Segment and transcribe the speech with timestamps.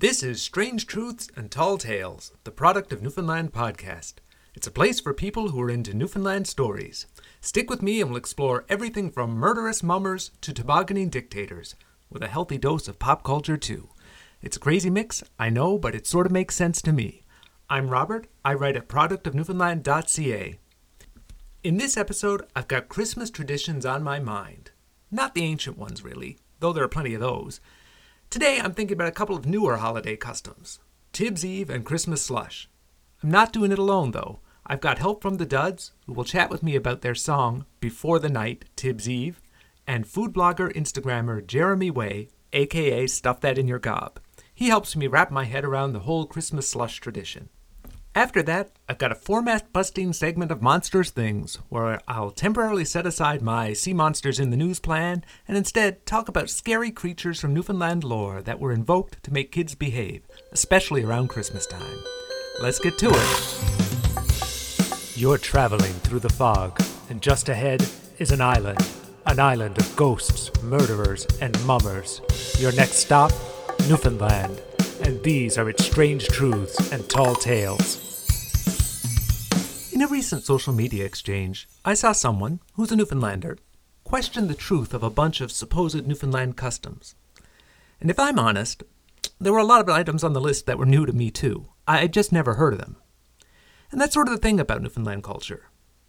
[0.00, 4.14] This is Strange Truths and Tall Tales, the product of Newfoundland podcast.
[4.54, 7.06] It's a place for people who are into Newfoundland stories.
[7.40, 11.74] Stick with me and we'll explore everything from murderous mummers to tobogganing dictators,
[12.10, 13.88] with a healthy dose of pop culture too.
[14.40, 17.24] It's a crazy mix, I know, but it sort of makes sense to me.
[17.68, 20.58] I'm Robert, I write at productofnewfoundland.ca.
[21.64, 24.70] In this episode, I've got Christmas traditions on my mind.
[25.10, 27.60] Not the ancient ones, really, though there are plenty of those.
[28.30, 30.80] Today, I'm thinking about a couple of newer holiday customs
[31.14, 32.68] Tibbs Eve and Christmas Slush.
[33.22, 34.40] I'm not doing it alone, though.
[34.66, 38.18] I've got help from the Duds, who will chat with me about their song Before
[38.18, 39.40] the Night, Tibbs Eve,
[39.86, 44.20] and food blogger Instagrammer Jeremy Whey, aka Stuff That in Your Gob.
[44.54, 47.48] He helps me wrap my head around the whole Christmas slush tradition.
[48.18, 53.06] After that, I've got a format busting segment of Monsters Things, where I'll temporarily set
[53.06, 57.54] aside my Sea Monsters in the News plan and instead talk about scary creatures from
[57.54, 62.02] Newfoundland lore that were invoked to make kids behave, especially around Christmas time.
[62.60, 63.46] Let's get to it.
[65.16, 67.86] You're traveling through the fog, and just ahead
[68.18, 68.84] is an island.
[69.26, 72.20] An island of ghosts, murderers, and mummers.
[72.58, 73.30] Your next stop,
[73.88, 74.60] Newfoundland.
[75.04, 78.07] And these are its strange truths and tall tales.
[79.98, 83.58] In a recent social media exchange, I saw someone, who's a Newfoundlander,
[84.04, 87.16] question the truth of a bunch of supposed Newfoundland customs.
[88.00, 88.84] And if I'm honest,
[89.40, 91.70] there were a lot of items on the list that were new to me too.
[91.88, 92.94] I had just never heard of them.
[93.90, 95.64] And that's sort of the thing about Newfoundland culture.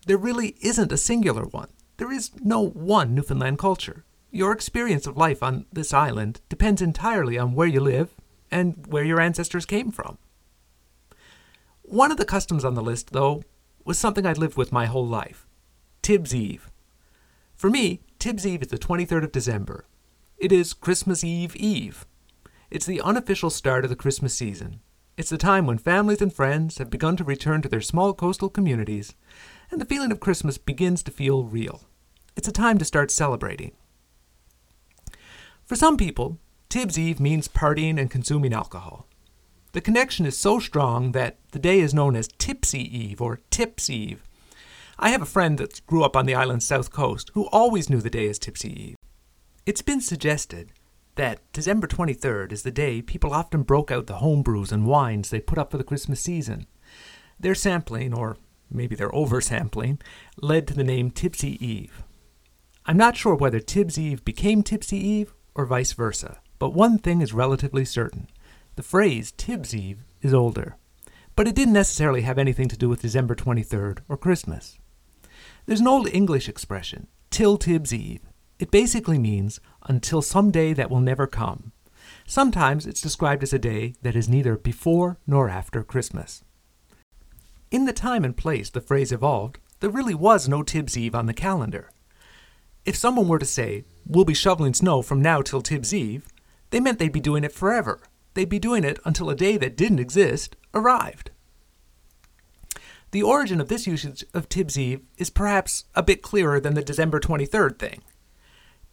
[0.06, 1.70] There really isn't a singular one.
[1.98, 4.06] There is no one Newfoundland culture.
[4.30, 8.10] Your experience of life on this island depends entirely on where you live
[8.52, 10.20] and where your ancestors came from.
[11.82, 13.42] One of the customs on the list, though,
[13.90, 15.48] was something I'd lived with my whole life
[16.04, 16.70] Tibbs Eve.
[17.56, 19.88] For me, Tibbs Eve is the 23rd of December.
[20.38, 22.06] It is Christmas Eve Eve.
[22.70, 24.82] It's the unofficial start of the Christmas season.
[25.18, 28.48] It's the time when families and friends have begun to return to their small coastal
[28.48, 29.16] communities,
[29.72, 31.82] and the feeling of Christmas begins to feel real.
[32.36, 33.72] It's a time to start celebrating.
[35.66, 36.38] For some people,
[36.70, 39.09] Tibbs Eve means partying and consuming alcohol.
[39.72, 43.88] The connection is so strong that the day is known as Tipsy Eve or Tips
[43.88, 44.24] Eve.
[44.98, 48.02] I have a friend that grew up on the island's south coast who always knew
[48.02, 48.96] the day as Tipsy Eve.
[49.68, 50.72] It's been suggested
[51.16, 55.30] that December 23rd is the day people often broke out the home brews and wines
[55.30, 56.66] they put up for the Christmas season.
[57.40, 58.38] Their sampling, or
[58.72, 60.02] maybe their oversampling,
[60.42, 62.02] led to the name Tipsy Eve.
[62.88, 67.22] I'm not sure whether Tibbs Eve became Tipsy Eve or vice versa, but one thing
[67.22, 68.30] is relatively certain.
[68.80, 70.78] The phrase Tibbs Eve is older,
[71.36, 74.80] but it didn't necessarily have anything to do with December 23rd or Christmas.
[75.66, 78.22] There's an old English expression, till Tibbs Eve.
[78.58, 81.74] It basically means until some day that will never come.
[82.26, 86.46] Sometimes it's described as a day that is neither before nor after Christmas.
[87.72, 91.26] In the time and place the phrase evolved, there really was no Tibbs Eve on
[91.26, 91.92] the calendar.
[92.86, 96.30] If someone were to say, We'll be shoveling snow from now till Tibbs Eve,
[96.70, 98.00] they meant they'd be doing it forever
[98.34, 101.32] they'd be doing it until a day that didn't exist arrived.
[103.12, 106.84] The origin of this usage of Tibbs Eve is perhaps a bit clearer than the
[106.84, 108.02] December 23rd thing.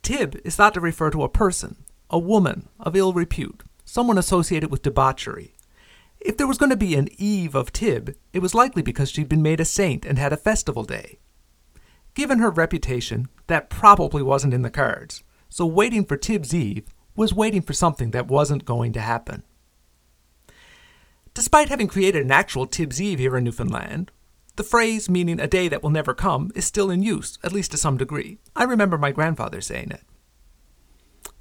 [0.02, 4.70] Tib is thought to refer to a person, a woman of ill repute, someone associated
[4.70, 5.54] with debauchery.
[6.20, 9.28] If there was going to be an Eve of Tib, it was likely because she'd
[9.28, 11.18] been made a saint and had a festival day.
[12.14, 16.86] Given her reputation, that probably wasn't in the cards, so waiting for Tib's Eve
[17.16, 19.42] was waiting for something that wasn't going to happen.
[21.34, 24.10] Despite having created an actual Tibbs Eve here in Newfoundland,
[24.56, 27.72] the phrase meaning a day that will never come is still in use, at least
[27.72, 28.38] to some degree.
[28.54, 30.02] I remember my grandfather saying it.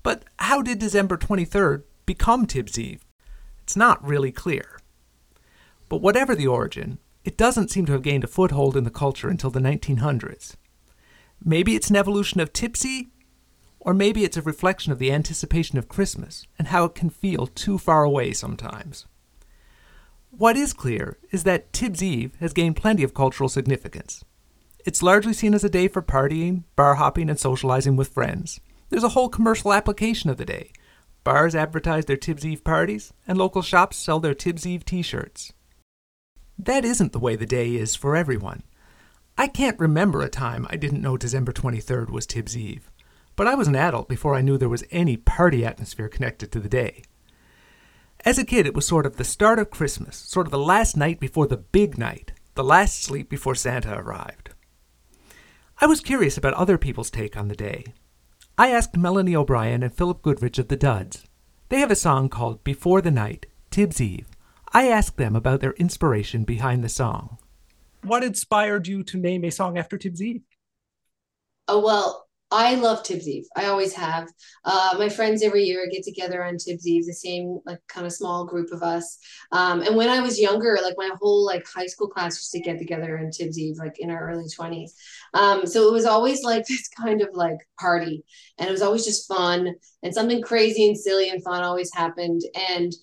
[0.04, 3.06] But how did December 23rd become Tibbs Eve?
[3.64, 4.80] It's not really clear.
[5.88, 9.30] But whatever the origin, it doesn't seem to have gained a foothold in the culture
[9.30, 10.56] until the 1900s.
[11.44, 13.12] Maybe it's an evolution of tipsy,
[13.86, 17.46] or maybe it's a reflection of the anticipation of Christmas and how it can feel
[17.46, 19.06] too far away sometimes.
[20.32, 24.26] What is clear is that Tibbs Eve has gained plenty of cultural significance.
[24.86, 28.60] It's largely seen as a day for partying, bar hopping, and socializing with friends.
[28.90, 30.72] There's a whole commercial application of the day.
[31.24, 35.54] Bars advertise their Tibbs Eve parties, and local shops sell their Tibbs Eve t shirts.
[36.58, 38.64] That isn't the way the day is for everyone.
[39.38, 42.90] I can't remember a time I didn't know December 23rd was Tibbs Eve.
[43.36, 46.60] But I was an adult before I knew there was any party atmosphere connected to
[46.60, 47.04] the day.
[48.24, 50.96] As a kid, it was sort of the start of Christmas, sort of the last
[50.96, 54.50] night before the big night, the last sleep before Santa arrived.
[55.80, 57.86] I was curious about other people's take on the day.
[58.58, 61.28] I asked Melanie O'Brien and Philip Goodridge of the Duds.
[61.68, 64.28] They have a song called Before the Night, Tibbs Eve.
[64.72, 67.38] I asked them about their inspiration behind the song.
[68.04, 70.44] What inspired you to name a song after Tibbs Eve?
[71.68, 73.46] Oh, well, I love Tibbs Eve.
[73.56, 74.30] I always have.
[74.64, 78.14] Uh, my friends every year get together on Tibbs Eve, the same like kind of
[78.14, 79.18] small group of us.
[79.52, 82.62] Um, and when I was younger, like my whole like high school class used to
[82.62, 84.94] get together on Tibbs Eve, like in our early twenties.
[85.34, 88.24] Um, so it was always like this kind of like party,
[88.60, 92.42] and it was always just fun and something crazy and silly and fun always happened.
[92.70, 92.94] And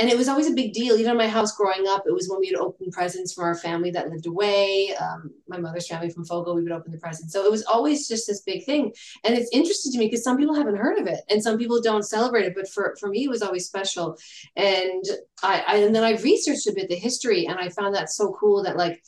[0.00, 0.96] and it was always a big deal.
[0.96, 3.54] Even in my house growing up, it was when we would open presents from our
[3.54, 4.94] family that lived away.
[4.98, 7.34] Um, my mother's family from Fogo, we would open the presents.
[7.34, 8.94] So it was always just this big thing.
[9.24, 11.82] And it's interesting to me because some people haven't heard of it and some people
[11.82, 12.54] don't celebrate it.
[12.54, 14.16] But for, for me, it was always special.
[14.56, 15.04] And
[15.42, 18.34] I, I and then I researched a bit the history and I found that so
[18.40, 19.02] cool that like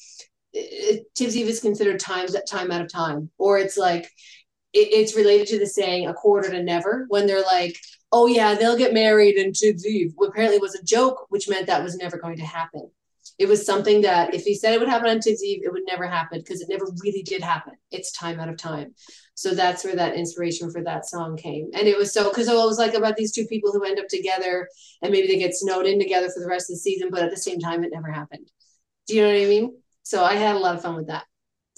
[1.15, 4.05] Tibbs Eve is considered times time out of time, or it's like
[4.75, 7.79] it, it's related to the saying a quarter to never when they're like
[8.13, 9.53] oh yeah, they'll get married in
[9.85, 10.15] Eve.
[10.23, 12.91] Apparently was a joke, which meant that was never going to happen.
[13.39, 16.07] It was something that if he said it would happen on Eve, it would never
[16.07, 17.73] happen because it never really did happen.
[17.91, 18.95] It's time out of time.
[19.35, 21.71] So that's where that inspiration for that song came.
[21.73, 24.09] And it was so because it was like about these two people who end up
[24.09, 24.69] together
[25.01, 27.31] and maybe they get snowed in together for the rest of the season, but at
[27.31, 28.49] the same time, it never happened.
[29.09, 29.77] Do you know what I mean?
[30.03, 31.25] So I had a lot of fun with that.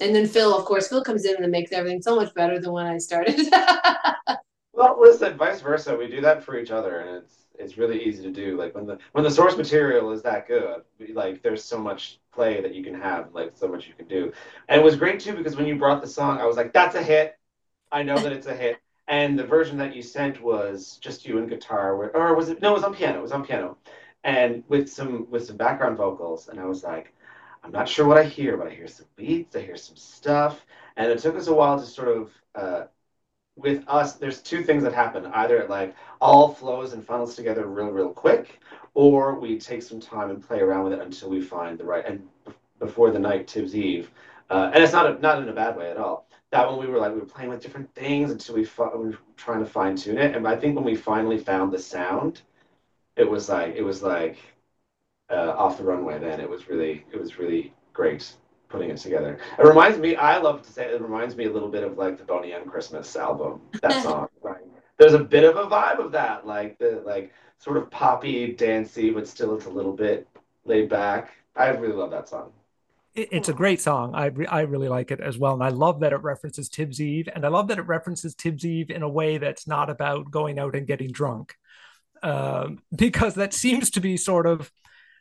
[0.01, 2.73] And then Phil, of course, Phil comes in and makes everything so much better than
[2.73, 3.41] when I started.
[4.75, 5.97] Well, listen, vice versa.
[5.97, 8.57] We do that for each other, and it's it's really easy to do.
[8.59, 10.83] Like when the when the source material is that good,
[11.13, 14.33] like there's so much play that you can have, like so much you can do.
[14.69, 16.97] And it was great too because when you brought the song, I was like, that's
[16.97, 17.39] a hit.
[17.93, 18.79] I know that it's a hit.
[19.07, 22.61] And the version that you sent was just you and guitar, or was it?
[22.61, 23.19] No, it was on piano.
[23.19, 23.77] It was on piano,
[24.25, 26.49] and with some with some background vocals.
[26.49, 27.15] And I was like,
[27.63, 29.55] I'm not sure what I hear, but I hear some beats.
[29.57, 30.67] I hear some stuff.
[30.97, 32.85] And it took us a while to sort of uh,
[33.57, 35.27] with us, there's two things that happen.
[35.27, 38.61] Either it like all flows and funnels together real, real quick,
[38.95, 42.05] or we take some time and play around with it until we find the right.
[42.07, 42.27] And
[42.79, 44.11] before the night, Tibbs Eve,
[44.51, 46.29] uh, and it's not a, not in a bad way at all.
[46.51, 49.19] That one we were like we were playing with different things until we, we were
[49.37, 50.37] trying to fine tune it.
[50.37, 52.43] And I think when we finally found the sound,
[53.17, 54.39] it was like it was like
[55.31, 56.19] uh, off the runway.
[56.19, 58.35] Then it was really it was really great
[58.75, 59.39] putting it together.
[59.59, 62.19] It reminds me, I love to say, it reminds me a little bit of like
[62.19, 64.29] the Boney M Christmas album, that song.
[64.43, 64.63] right?
[64.99, 69.11] There's a bit of a vibe of that, like the like sort of poppy, dancey,
[69.11, 70.29] but still it's a little bit
[70.65, 71.31] laid back.
[71.57, 72.51] I really love that song.
[73.15, 74.13] It's a great song.
[74.17, 77.01] I re- I really like it as well, and I love that it references Tibbs
[77.01, 80.33] Eve, and I love that it references Tibbs Eve in a way that's not about
[80.33, 81.55] going out and getting drunk,
[82.25, 84.73] um, because that seems to be sort of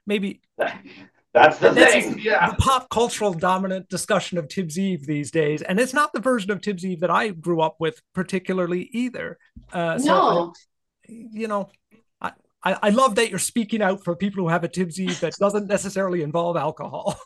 [0.08, 0.42] maybe
[1.34, 2.20] That's the thing.
[2.20, 2.52] Yeah.
[2.52, 5.62] The pop cultural dominant discussion of Tibbs Eve these days.
[5.64, 9.40] And it's not the version of Tibbs Eve that I grew up with particularly either.
[9.72, 10.54] Uh, so, no.
[11.08, 11.70] you know,
[12.64, 15.34] I, I love that you're speaking out for people who have a Tibbs Eve that
[15.40, 17.20] doesn't necessarily involve alcohol.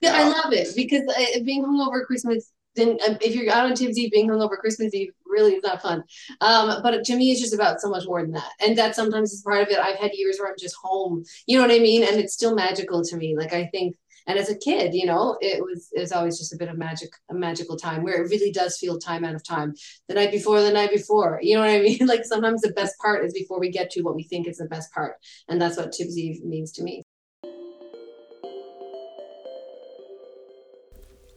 [0.00, 3.74] Yeah, I love it because uh, being hungover Christmas then um, if you're out on
[3.74, 6.04] Tibbs Eve, being hungover Christmas Eve really is not fun.
[6.40, 8.50] Um, but to me, it's just about so much more than that.
[8.64, 9.78] And that sometimes is part of it.
[9.78, 12.02] I've had years where I'm just home, you know what I mean?
[12.02, 13.36] And it's still magical to me.
[13.36, 16.54] Like I think, and as a kid, you know, it was it was always just
[16.54, 19.44] a bit of magic, a magical time where it really does feel time out of
[19.44, 19.74] time.
[20.08, 21.98] The night before, the night before, you know what I mean?
[22.06, 24.64] like sometimes the best part is before we get to what we think is the
[24.64, 25.16] best part,
[25.48, 27.04] and that's what Tibbs Eve means to me.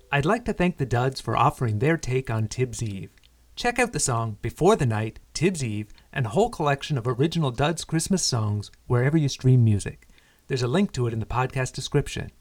[0.10, 3.10] I'd like to thank the Duds for offering their take on Tibbs Eve.
[3.58, 7.52] Check out the song Before the Night, Tibbs Eve, and a whole collection of original
[7.52, 10.08] Duds Christmas songs wherever you stream music.
[10.48, 12.32] There's a link to it in the podcast description.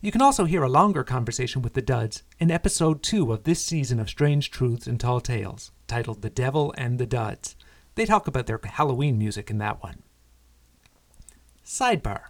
[0.00, 3.62] You can also hear a longer conversation with the Duds in episode 2 of this
[3.62, 7.54] season of Strange Truths and Tall Tales, titled The Devil and the Duds.
[7.96, 10.02] They talk about their Halloween music in that one.
[11.66, 12.28] Sidebar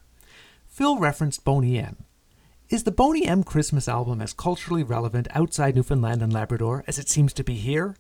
[0.67, 2.05] Phil referenced Boney M.
[2.75, 7.09] Is the Boney M Christmas album as culturally relevant outside Newfoundland and Labrador as it
[7.09, 7.95] seems to be here?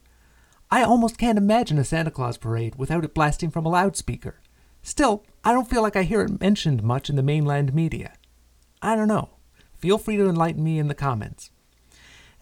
[0.68, 4.40] I almost can't imagine a Santa Claus parade without it blasting from a loudspeaker.
[4.82, 8.14] Still, I don't feel like I hear it mentioned much in the mainland media.
[8.82, 9.36] I don't know.
[9.78, 11.52] Feel free to enlighten me in the comments.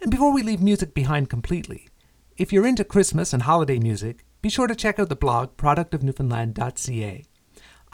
[0.01, 1.91] And before we leave music behind completely,
[2.39, 7.25] if you're into Christmas and holiday music, be sure to check out the blog productofnewfoundland.ca.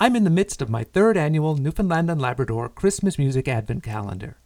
[0.00, 4.36] I'm in the midst of my third annual Newfoundland and Labrador Christmas Music Advent Calendar.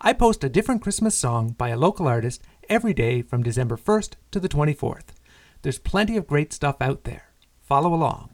[0.00, 4.14] I post a different Christmas song by a local artist every day from December 1st
[4.30, 5.08] to the 24th.
[5.60, 7.24] There's plenty of great stuff out there.
[7.60, 8.30] Follow along.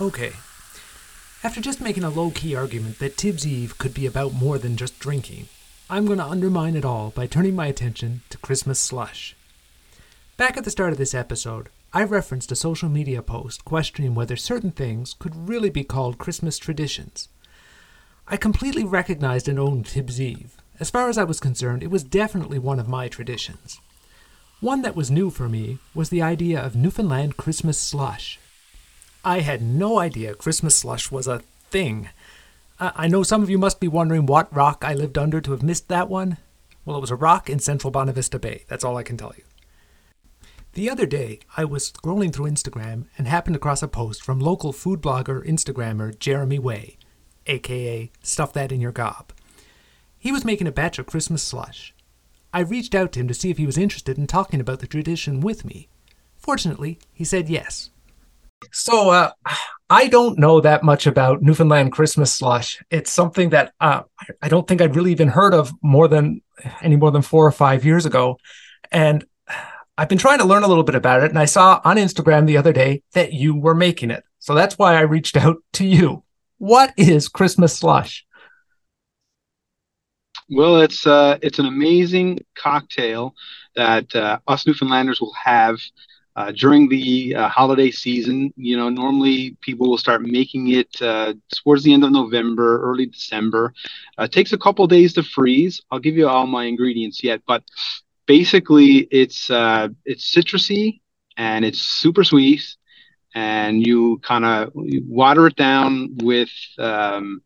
[0.00, 0.34] Okay.
[1.42, 4.76] After just making a low key argument that Tibbs Eve could be about more than
[4.76, 5.48] just drinking,
[5.90, 9.34] I'm going to undermine it all by turning my attention to Christmas slush.
[10.36, 14.36] Back at the start of this episode, I referenced a social media post questioning whether
[14.36, 17.30] certain things could really be called Christmas traditions.
[18.26, 20.58] I completely recognized and owned Tibbs Eve.
[20.78, 23.80] As far as I was concerned, it was definitely one of my traditions.
[24.60, 28.38] One that was new for me was the idea of Newfoundland Christmas slush.
[29.24, 31.38] I had no idea Christmas slush was a
[31.70, 32.10] thing.
[32.80, 35.62] I know some of you must be wondering what rock I lived under to have
[35.62, 36.38] missed that one.
[36.84, 38.64] Well, it was a rock in central Bonavista Bay.
[38.68, 39.42] That's all I can tell you.
[40.74, 44.72] The other day, I was scrolling through Instagram and happened across a post from local
[44.72, 46.98] food blogger Instagrammer Jeremy Whey,
[47.46, 49.32] aka Stuff That in Your Gob.
[50.16, 51.94] He was making a batch of Christmas slush.
[52.52, 54.86] I reached out to him to see if he was interested in talking about the
[54.86, 55.88] tradition with me.
[56.36, 57.90] Fortunately, he said yes.
[58.70, 59.32] So, uh,
[59.90, 62.82] I don't know that much about Newfoundland Christmas slush.
[62.90, 64.02] It's something that uh,
[64.42, 66.42] I don't think I'd really even heard of more than
[66.82, 68.38] any more than four or five years ago.
[68.92, 69.24] And
[69.96, 72.46] I've been trying to learn a little bit about it, and I saw on Instagram
[72.46, 74.24] the other day that you were making it.
[74.38, 76.22] So that's why I reached out to you.
[76.58, 78.24] What is Christmas slush?
[80.50, 83.34] Well, it's uh, it's an amazing cocktail
[83.76, 85.78] that uh, us Newfoundlanders will have
[86.38, 88.52] uh, during the uh, holiday season.
[88.56, 93.06] You know, normally people will start making it uh, towards the end of November, early
[93.06, 93.74] December.
[94.16, 95.82] Uh, it takes a couple days to freeze.
[95.90, 97.64] I'll give you all my ingredients yet, but
[98.26, 101.00] basically it's uh, it's citrusy
[101.36, 102.62] and it's super sweet
[103.34, 107.42] and you kind of water it down with um,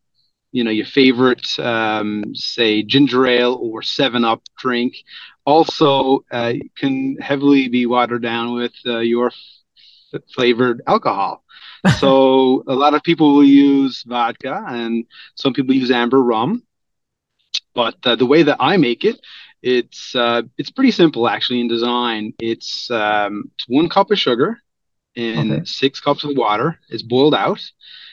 [0.51, 4.93] you know your favorite um, say ginger ale or 7 up drink
[5.45, 11.43] also uh, can heavily be watered down with uh, your f- flavored alcohol
[11.99, 16.63] so a lot of people will use vodka and some people use amber rum
[17.73, 19.19] but uh, the way that i make it
[19.63, 22.33] it's uh, it's pretty simple actually in design.
[22.39, 24.59] It's um, it's one cup of sugar
[25.15, 25.65] and okay.
[25.65, 26.79] six cups of water.
[26.89, 27.61] It's boiled out,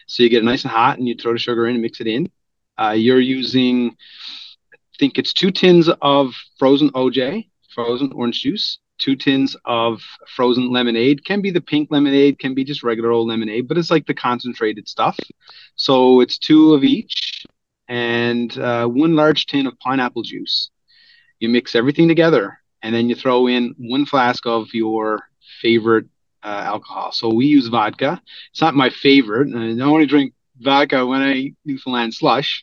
[0.06, 2.00] so you get it nice and hot, and you throw the sugar in and mix
[2.00, 2.30] it in.
[2.78, 3.96] Uh, you're using,
[5.00, 10.02] think it's two tins of frozen OJ, frozen orange juice, two tins of
[10.36, 11.24] frozen lemonade.
[11.24, 14.14] Can be the pink lemonade, can be just regular old lemonade, but it's like the
[14.14, 15.18] concentrated stuff.
[15.76, 17.46] So it's two of each,
[17.88, 20.70] and uh, one large tin of pineapple juice
[21.40, 25.22] you mix everything together, and then you throw in one flask of your
[25.60, 26.06] favorite
[26.44, 27.12] uh, alcohol.
[27.12, 28.20] So we use vodka.
[28.50, 29.48] It's not my favorite.
[29.54, 32.62] I only drink vodka when I eat Newfoundland slush,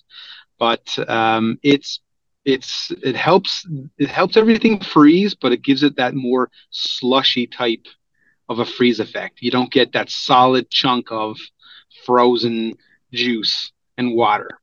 [0.59, 1.99] but um, it's
[2.47, 7.85] it's it helps it helps everything freeze, but it gives it that more slushy type
[8.49, 9.41] of a freeze effect.
[9.41, 11.37] You don't get that solid chunk of
[12.05, 12.75] frozen
[13.11, 14.59] juice and water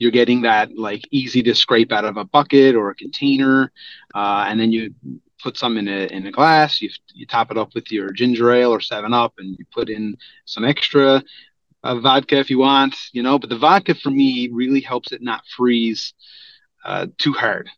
[0.00, 3.70] you're getting that like easy to scrape out of a bucket or a container,
[4.14, 4.94] uh, and then you
[5.42, 6.80] put some in a in a glass.
[6.80, 9.90] You you top it up with your ginger ale or Seven Up, and you put
[9.90, 11.22] in some extra
[11.84, 13.38] uh, vodka if you want, you know.
[13.38, 16.14] But the vodka for me really helps it not freeze
[16.84, 17.68] uh, too hard.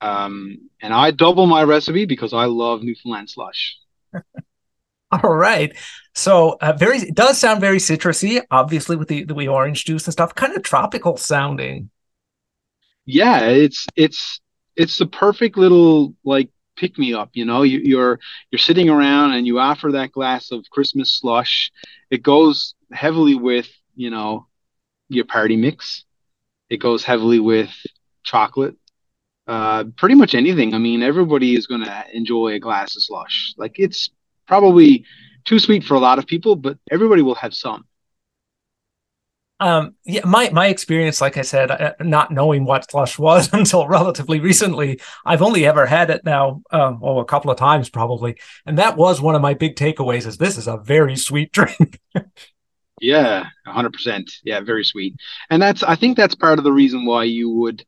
[0.00, 3.76] Um, and I double my recipe because I love Newfoundland slush.
[5.10, 5.76] All right.
[6.14, 10.06] So uh, very it does sound very citrusy, obviously with the the wee orange juice
[10.06, 11.90] and stuff, kind of tropical sounding.
[13.04, 14.40] Yeah, it's it's
[14.74, 17.30] it's the perfect little like pick me up.
[17.34, 18.18] You know, you, you're
[18.50, 21.70] you're sitting around and you offer that glass of Christmas slush.
[22.10, 24.46] It goes heavily with you know
[25.08, 26.04] your party mix.
[26.68, 27.70] It goes heavily with
[28.26, 28.76] chocolate.
[29.46, 30.74] Uh, pretty much anything.
[30.74, 33.54] I mean, everybody is going to enjoy a glass of slush.
[33.56, 34.10] Like it's
[34.46, 35.04] probably
[35.44, 37.86] too sweet for a lot of people, but everybody will have some.
[39.58, 43.88] Um, yeah, my my experience, like I said, uh, not knowing what slush was until
[43.88, 48.36] relatively recently, I've only ever had it now, uh, well, a couple of times probably,
[48.66, 50.26] and that was one of my big takeaways.
[50.26, 52.00] Is this is a very sweet drink.
[53.00, 54.30] yeah, hundred percent.
[54.44, 55.14] Yeah, very sweet,
[55.48, 57.82] and that's I think that's part of the reason why you would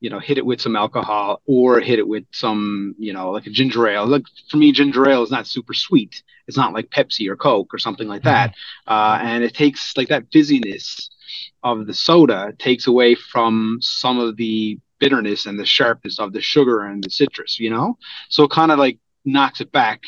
[0.00, 3.46] you know, hit it with some alcohol or hit it with some, you know, like
[3.46, 4.06] a ginger ale.
[4.06, 6.22] Like for me, ginger ale is not super sweet.
[6.48, 8.50] It's not like Pepsi or Coke or something like that.
[8.50, 8.92] Mm-hmm.
[8.92, 11.10] Uh, and it takes like that fizziness
[11.62, 16.40] of the soda takes away from some of the bitterness and the sharpness of the
[16.40, 17.98] sugar and the citrus, you know?
[18.30, 20.02] So it kind of like knocks it back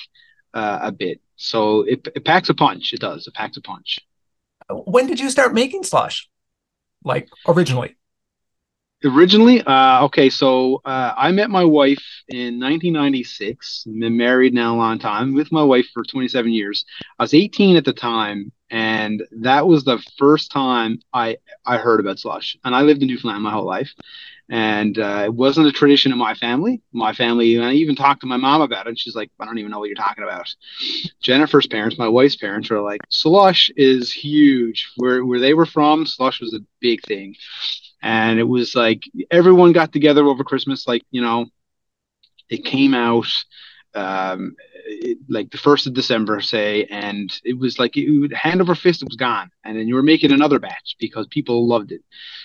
[0.54, 1.20] uh, a bit.
[1.36, 2.92] So it, it packs a punch.
[2.92, 3.26] It does.
[3.26, 3.98] It packs a punch.
[4.70, 6.28] When did you start making slush?
[7.04, 7.96] Like originally?
[9.04, 14.76] Originally uh, okay so uh, i met my wife in 1996 been married now a
[14.76, 16.84] long time with my wife for 27 years
[17.18, 22.00] i was 18 at the time and that was the first time i i heard
[22.00, 23.92] about slush and i lived in newfoundland my whole life
[24.50, 26.82] and uh, it wasn't a tradition in my family.
[26.92, 28.90] My family, and I even talked to my mom about it.
[28.90, 30.46] And she's like, I don't even know what you're talking about.
[31.22, 34.90] Jennifer's parents, my wife's parents, are like, slush is huge.
[34.96, 37.34] Where where they were from, slush was a big thing,
[38.02, 40.86] and it was like everyone got together over Christmas.
[40.88, 41.46] Like you know,
[42.50, 43.26] it came out
[43.94, 44.54] um,
[44.86, 49.02] it, like the first of December, say, and it was like it hand over fist,
[49.02, 52.02] it was gone, and then you were making another batch because people loved it.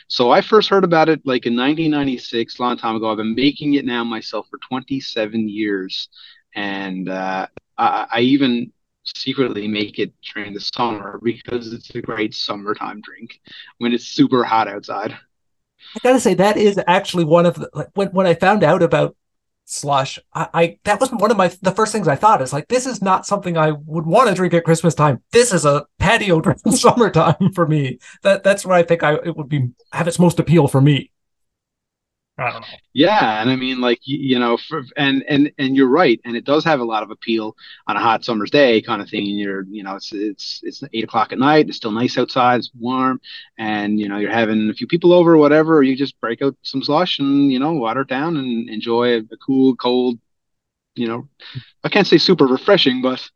[0.08, 3.10] So I first heard about it like in 1996, a long time ago.
[3.12, 6.10] I've been making it now myself for 27 years,
[6.56, 7.48] and uh,
[7.78, 8.72] I, I even
[9.16, 13.40] secretly make it during the summer because it's a great summertime drink
[13.78, 15.18] when it's super hot outside.
[15.96, 18.82] I gotta say that is actually one of the like, when when I found out
[18.82, 19.16] about
[19.68, 20.18] slush.
[20.34, 22.86] I, I that was one of my the first things I thought is like this
[22.86, 25.22] is not something I would want to drink at Christmas time.
[25.32, 28.00] This is a patio drink in summertime for me.
[28.24, 31.12] That that's where I think I it would be have its most appeal for me.
[32.40, 32.68] I don't know.
[32.94, 36.38] Yeah, and I mean, like you, you know, for, and and and you're right, and
[36.38, 37.56] it does have a lot of appeal
[37.88, 39.28] on a hot summer's day, kind of thing.
[39.28, 41.68] And you're, you know, it's it's it's eight o'clock at night.
[41.68, 42.60] It's still nice outside.
[42.60, 43.20] It's warm,
[43.58, 45.78] and you know, you're having a few people over, or whatever.
[45.78, 49.16] Or you just break out some slush and you know, water it down and enjoy
[49.16, 50.20] a, a cool, cold.
[50.94, 51.30] You know,
[51.84, 53.28] I can't say super refreshing, but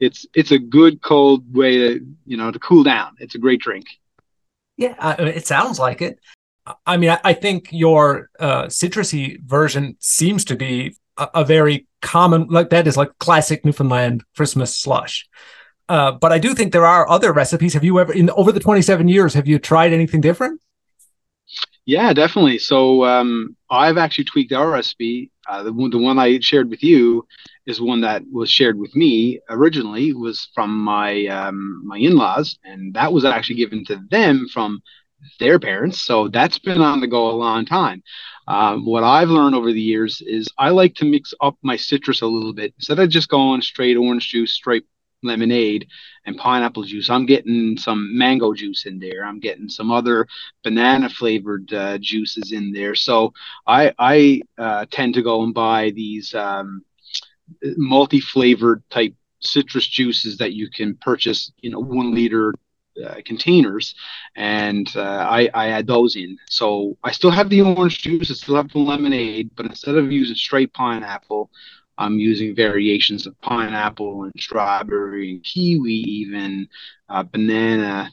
[0.00, 3.16] it's it's a good cold way to you know to cool down.
[3.20, 3.86] It's a great drink.
[4.76, 6.18] Yeah, I mean, it sounds like it.
[6.86, 12.46] I mean, I, think your uh, citrusy version seems to be a, a, very common,
[12.48, 15.28] like that is like classic Newfoundland Christmas slush.
[15.88, 17.74] Uh, but I do think there are other recipes.
[17.74, 20.60] Have you ever, in over the 27 years, have you tried anything different?
[21.86, 22.58] Yeah, definitely.
[22.58, 25.32] So um, I've actually tweaked our recipe.
[25.48, 27.26] Uh, the, the one I shared with you
[27.66, 32.94] is one that was shared with me originally was from my um, my in-laws, and
[32.94, 34.80] that was actually given to them from
[35.38, 36.02] their parents.
[36.02, 38.02] So that's been on the go a long time.
[38.48, 42.20] Um, what I've learned over the years is I like to mix up my citrus
[42.20, 44.84] a little bit instead of just going straight orange juice, straight
[45.22, 45.86] lemonade,
[46.26, 47.10] and pineapple juice.
[47.10, 49.24] I'm getting some mango juice in there.
[49.24, 50.26] I'm getting some other
[50.64, 52.94] banana flavored uh, juices in there.
[52.94, 53.32] So
[53.66, 56.84] I I uh, tend to go and buy these um,
[57.76, 62.54] multi flavored type citrus juices that you can purchase, you know, one liter
[63.04, 63.94] uh, containers,
[64.36, 65.00] and uh,
[65.30, 66.38] I, I add those in.
[66.48, 70.10] So I still have the orange juice, I still have the lemonade, but instead of
[70.12, 71.50] using straight pineapple,
[72.00, 76.66] I'm using variations of pineapple and strawberry and kiwi, even
[77.10, 78.10] uh, banana,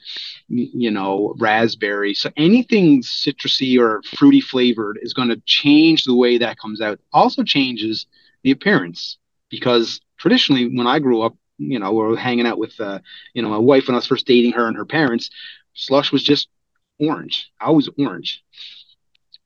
[0.49, 2.13] you know, raspberry.
[2.13, 6.99] So anything citrusy or fruity flavored is going to change the way that comes out.
[7.13, 8.07] Also changes
[8.43, 9.17] the appearance
[9.49, 12.99] because traditionally, when I grew up, you know, or hanging out with, uh,
[13.33, 15.29] you know, my wife when I was first dating her and her parents,
[15.73, 16.47] slush was just
[16.99, 18.43] orange, I was orange.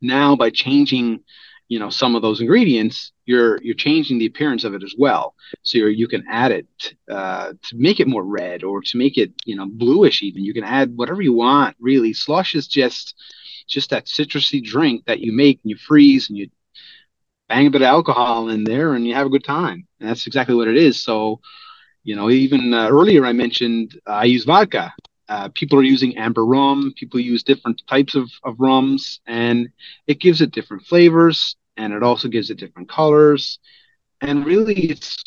[0.01, 1.23] Now, by changing,
[1.67, 5.35] you know, some of those ingredients, you're you're changing the appearance of it as well.
[5.63, 6.67] So you can add it
[7.09, 10.21] uh, to make it more red or to make it, you know, bluish.
[10.21, 11.75] Even you can add whatever you want.
[11.79, 13.15] Really, slush is just
[13.67, 16.49] just that citrusy drink that you make and you freeze and you
[17.47, 19.87] bang a bit of alcohol in there and you have a good time.
[19.99, 21.01] And that's exactly what it is.
[21.01, 21.39] So
[22.03, 24.93] you know, even uh, earlier I mentioned uh, I use vodka.
[25.29, 26.93] Uh, people are using amber rum.
[26.97, 29.69] People use different types of, of rums, and
[30.07, 33.59] it gives it different flavors, and it also gives it different colors.
[34.19, 35.23] And really, it's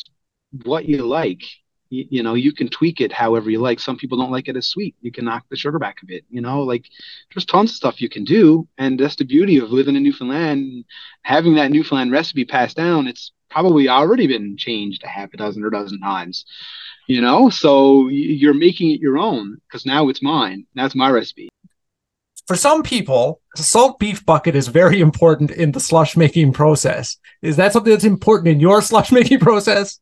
[0.63, 1.41] what you like.
[1.89, 3.79] You, you, know, you can tweak it however you like.
[3.79, 4.95] Some people don't like it as sweet.
[5.01, 6.23] You can knock the sugar back a bit.
[6.29, 6.85] You know, like
[7.33, 10.85] there's tons of stuff you can do, and that's the beauty of living in Newfoundland,
[11.23, 13.07] having that Newfoundland recipe passed down.
[13.07, 16.45] It's probably already been changed a half a dozen or a dozen times
[17.07, 17.49] you know?
[17.49, 20.65] So you're making it your own because now it's mine.
[20.75, 21.49] That's my recipe.
[22.47, 27.17] For some people salt beef bucket is very important in the slush making process.
[27.41, 29.99] Is that something that's important in your slush making process?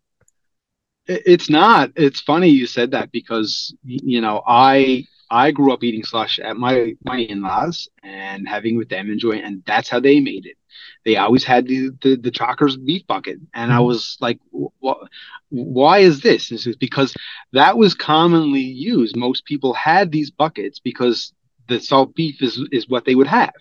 [1.06, 1.92] It's not.
[1.96, 6.56] It's funny you said that because you know i i grew up eating slush at
[6.56, 10.58] my my in-laws and having with them enjoy and that's how they made it
[11.06, 13.86] they always had the the, the Chalkers beef bucket, and I mm-hmm.
[13.86, 14.40] was like,
[15.50, 16.52] why is this?
[16.52, 17.14] And it's because
[17.52, 19.16] that was commonly used.
[19.16, 21.34] Most people had these buckets because
[21.68, 23.54] the salt beef is is what they would have,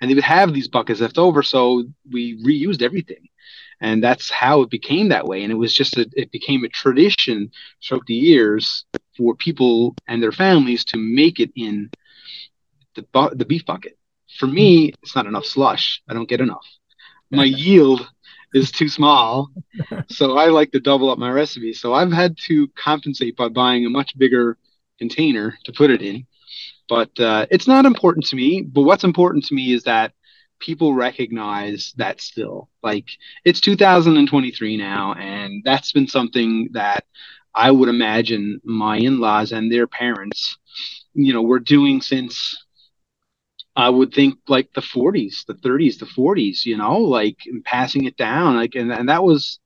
[0.00, 1.42] and they would have these buckets left over.
[1.42, 3.28] So we reused everything,
[3.80, 5.42] and that's how it became that way.
[5.42, 7.50] And it was just a, it became a tradition
[7.82, 8.84] throughout the years
[9.16, 11.90] for people and their families to make it in
[12.94, 13.98] the bu- the beef bucket.
[14.38, 16.02] For me, it's not enough slush.
[16.08, 16.66] I don't get enough
[17.30, 18.08] my yield
[18.52, 19.50] is too small.
[20.08, 21.72] So I like to double up my recipe.
[21.72, 24.58] So I've had to compensate by buying a much bigger
[24.98, 26.26] container to put it in.
[26.88, 28.62] But uh, it's not important to me.
[28.62, 30.12] But what's important to me is that
[30.60, 32.68] people recognize that still.
[32.82, 33.06] Like
[33.44, 37.04] it's 2023 now, and that's been something that
[37.54, 40.58] I would imagine my in-laws and their parents,
[41.14, 42.64] you know, were doing since
[43.76, 48.16] I would think like the 40s, the 30s, the 40s, you know, like passing it
[48.16, 49.58] down, like, and, and that was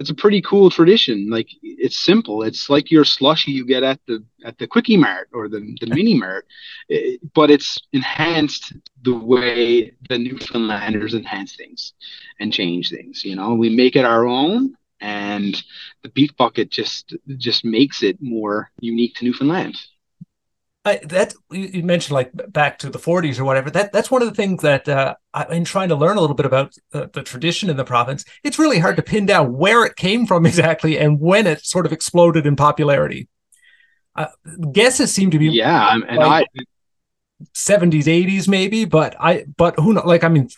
[0.00, 1.28] it's a pretty cool tradition.
[1.28, 2.42] Like it's simple.
[2.42, 5.86] It's like your slushy you get at the at the quickie mart or the the
[5.94, 6.46] mini mart,
[6.88, 11.92] it, but it's enhanced the way the Newfoundlanders enhance things
[12.40, 13.24] and change things.
[13.24, 15.62] You know, we make it our own, and
[16.02, 19.76] the beef bucket just just makes it more unique to Newfoundland.
[20.84, 24.28] I, that you mentioned like back to the 40s or whatever that that's one of
[24.28, 27.22] the things that uh, I, in trying to learn a little bit about uh, the
[27.22, 28.24] tradition in the province.
[28.44, 31.84] It's really hard to pin down where it came from exactly and when it sort
[31.84, 33.28] of exploded in popularity.
[34.16, 34.26] Uh,
[34.72, 36.46] guesses seem to be yeah and I
[37.54, 40.48] 70s 80s maybe but I but who know like I mean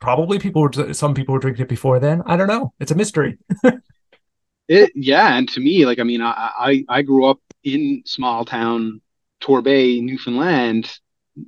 [0.00, 2.22] probably people were some people were drinking it before then.
[2.24, 2.72] I don't know.
[2.80, 3.38] It's a mystery.
[4.68, 8.44] It yeah and to me like I mean I I, I grew up in small
[8.44, 9.00] town
[9.40, 10.98] Torbay, Newfoundland,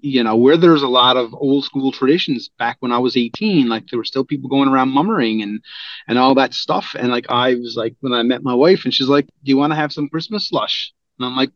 [0.00, 3.68] you know, where there's a lot of old school traditions back when I was 18,
[3.68, 5.62] like there were still people going around mummering and
[6.06, 6.94] and all that stuff.
[6.98, 9.56] And like I was like when I met my wife and she's like, Do you
[9.56, 10.92] want to have some Christmas slush?
[11.18, 11.50] And I'm like,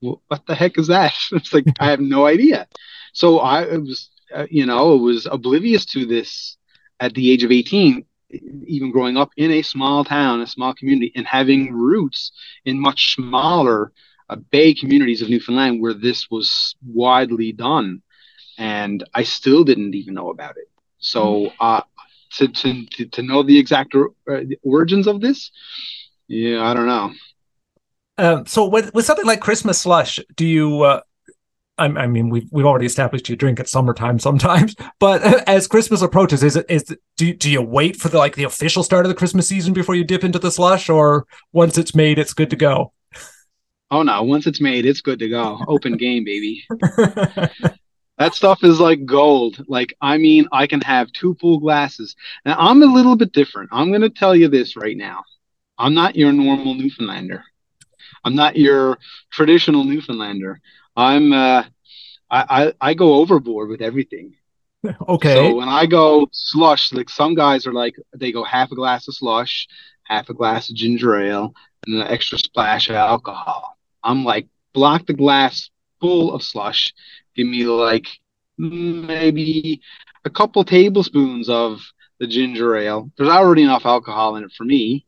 [0.00, 1.14] what the heck is that?
[1.32, 2.66] it's like I have no idea.
[3.12, 6.56] So I was uh, you know, was oblivious to this
[7.00, 8.04] at the age of 18
[8.66, 12.32] even growing up in a small town, a small community, and having roots
[12.64, 13.92] in much smaller
[14.28, 18.02] uh, bay communities of Newfoundland where this was widely done,
[18.58, 20.68] and I still didn't even know about it.
[20.98, 21.54] So hmm.
[21.60, 21.82] uh,
[22.36, 25.50] to, to to know the exact or, uh, origins of this,
[26.28, 27.12] yeah, I don't know.
[28.16, 30.82] Um, so with with something like Christmas slush, do you?
[30.82, 31.00] Uh,
[31.76, 36.02] I, I, mean, we've we've already established you drink at summertime sometimes, but as Christmas
[36.02, 36.84] approaches, is it is
[37.16, 39.94] do do you wait for the like the official start of the Christmas season before
[39.94, 42.92] you dip into the slush, or once it's made, it's good to go?
[43.94, 45.60] Oh no, once it's made, it's good to go.
[45.68, 46.64] Open game, baby.
[48.18, 49.64] that stuff is like gold.
[49.68, 52.16] Like, I mean, I can have two full glasses.
[52.44, 53.70] Now, I'm a little bit different.
[53.70, 55.22] I'm going to tell you this right now.
[55.78, 57.44] I'm not your normal Newfoundlander.
[58.24, 58.98] I'm not your
[59.30, 60.60] traditional Newfoundlander.
[60.96, 61.62] I'm, uh,
[62.28, 64.34] I, I, I go overboard with everything.
[65.08, 65.34] Okay.
[65.36, 69.08] So when I go slush, like some guys are like, they go half a glass
[69.08, 69.66] of slush,
[70.02, 71.54] half a glass of ginger ale,
[71.86, 73.73] and an extra splash of alcohol.
[74.04, 76.92] I'm like, block the glass full of slush.
[77.34, 78.06] Give me like
[78.58, 79.80] maybe
[80.24, 81.80] a couple tablespoons of
[82.20, 83.10] the ginger ale.
[83.16, 85.06] There's already enough alcohol in it for me.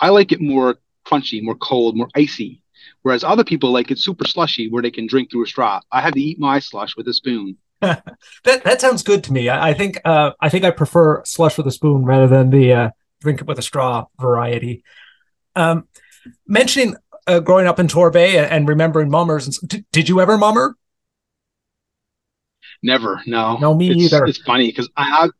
[0.00, 0.76] I like it more
[1.06, 2.62] crunchy, more cold, more icy.
[3.02, 5.80] Whereas other people like it super slushy where they can drink through a straw.
[5.90, 7.56] I have to eat my slush with a spoon.
[7.80, 8.04] that
[8.44, 9.48] that sounds good to me.
[9.48, 12.72] I, I think uh, I think I prefer slush with a spoon rather than the
[12.72, 14.84] uh, drink it with a straw variety.
[15.56, 15.88] Um,
[16.46, 16.94] mentioning
[17.26, 19.46] uh, growing up in Torbay and remembering mummers.
[19.46, 20.76] And, did, did you ever mummer?
[22.82, 23.20] Never.
[23.26, 23.56] No.
[23.58, 24.24] No, me it's, either.
[24.26, 25.30] It's funny because I have,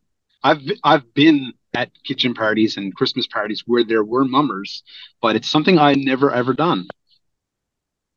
[0.42, 4.82] I've, I've been at kitchen parties and Christmas parties where there were mummers,
[5.20, 6.86] but it's something I never ever done.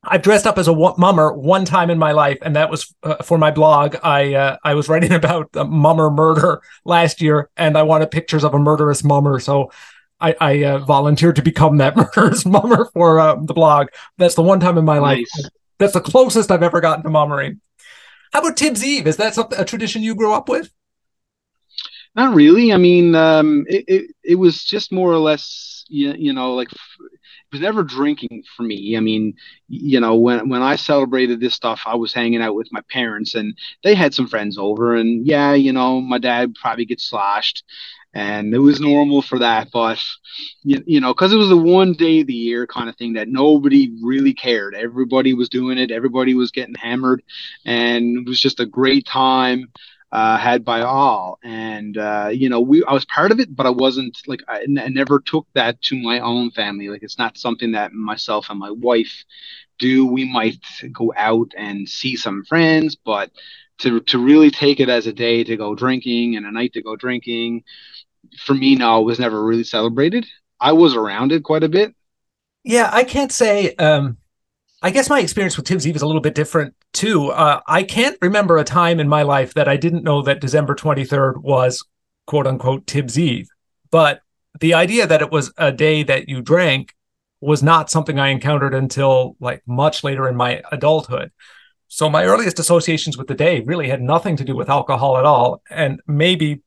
[0.08, 3.16] I've dressed up as a mummer one time in my life, and that was uh,
[3.24, 3.96] for my blog.
[4.04, 8.44] I uh, I was writing about the mummer murder last year, and I wanted pictures
[8.44, 9.40] of a murderous mummer.
[9.40, 9.72] So
[10.20, 13.88] I, I uh, volunteered to become that murderous mummer for uh, the blog.
[14.18, 15.30] That's the one time in my nice.
[15.36, 15.52] life.
[15.78, 17.60] That's the closest I've ever gotten to mummering.
[18.32, 19.06] How about Tibbs Eve?
[19.06, 20.70] Is that a tradition you grew up with?
[22.14, 22.72] Not really.
[22.72, 26.72] I mean, um, it, it, it was just more or less, you, you know, like
[26.72, 26.78] it
[27.52, 28.96] was never drinking for me.
[28.96, 29.34] I mean,
[29.68, 33.34] you know, when when I celebrated this stuff, I was hanging out with my parents,
[33.34, 37.64] and they had some friends over, and yeah, you know, my dad probably gets sloshed,
[38.16, 39.68] and it was normal for that.
[39.70, 40.02] But
[40.62, 43.12] you, you know, because it was the one day of the year kind of thing
[43.12, 44.74] that nobody really cared.
[44.74, 45.90] Everybody was doing it.
[45.90, 47.22] Everybody was getting hammered,
[47.66, 49.66] and it was just a great time.
[50.12, 53.66] Uh, had by all, and uh, you know, we I was part of it, but
[53.66, 56.88] I wasn't like I, I never took that to my own family.
[56.88, 59.24] Like it's not something that myself and my wife
[59.78, 60.06] do.
[60.06, 63.30] We might go out and see some friends, but
[63.78, 66.82] to to really take it as a day to go drinking and a night to
[66.82, 67.62] go drinking
[68.38, 70.26] for me now was never really celebrated.
[70.60, 71.94] I was around it quite a bit.
[72.64, 73.74] Yeah, I can't say.
[73.76, 74.16] Um,
[74.82, 77.28] I guess my experience with Tibbs Eve is a little bit different too.
[77.30, 80.74] Uh, I can't remember a time in my life that I didn't know that December
[80.74, 81.84] 23rd was
[82.26, 83.48] quote unquote Tibbs Eve.
[83.90, 84.20] But
[84.60, 86.94] the idea that it was a day that you drank
[87.40, 91.30] was not something I encountered until like much later in my adulthood.
[91.88, 95.24] so my earliest associations with the day really had nothing to do with alcohol at
[95.24, 95.62] all.
[95.70, 96.62] And maybe,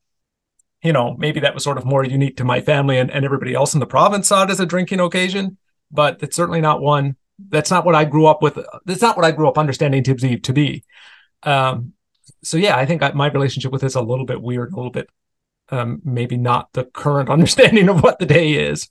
[0.82, 3.54] you know, maybe that was sort of more unique to my family and, and everybody
[3.54, 5.58] else in the province saw it as a drinking occasion,
[5.92, 7.15] but it's certainly not one.
[7.50, 8.60] That's not what I grew up with.
[8.86, 10.84] That's not what I grew up understanding Tibbs Eve to be.
[11.44, 11.94] Um,
[12.44, 14.92] so yeah, I think I, my relationship with it's a little bit weird, a little
[14.92, 15.10] bit
[15.70, 18.89] um, maybe not the current understanding of what the day is.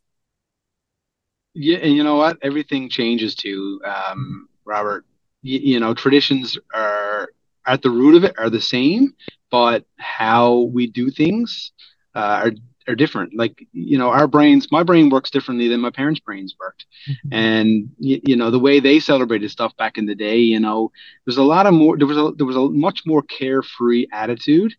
[1.54, 2.38] Yeah, and you know what?
[2.42, 5.04] Everything changes too, um, Robert.
[5.42, 7.30] You, you know, traditions are
[7.66, 9.14] at the root of it are the same,
[9.50, 11.72] but how we do things
[12.14, 12.52] uh, are
[12.86, 13.34] are different.
[13.36, 17.32] Like you know, our brains, my brain works differently than my parents' brains worked, mm-hmm.
[17.32, 20.38] and you, you, know the way they celebrated stuff back in the day.
[20.38, 20.90] You know,
[21.26, 21.98] there's a lot of more.
[21.98, 24.74] There was a there was a much more carefree attitude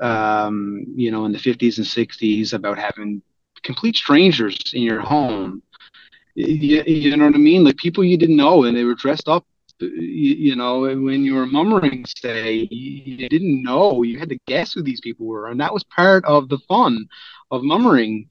[0.00, 3.22] um, you know, in the 50s and 60s about having
[3.62, 5.62] complete strangers in your home.
[6.34, 7.64] You, you know what I mean?
[7.64, 9.46] Like people you didn't know and they were dressed up.
[9.80, 14.02] You, you know, when you were mummering, say, you didn't know.
[14.02, 15.48] You had to guess who these people were.
[15.48, 17.08] And that was part of the fun
[17.50, 18.28] of mummering.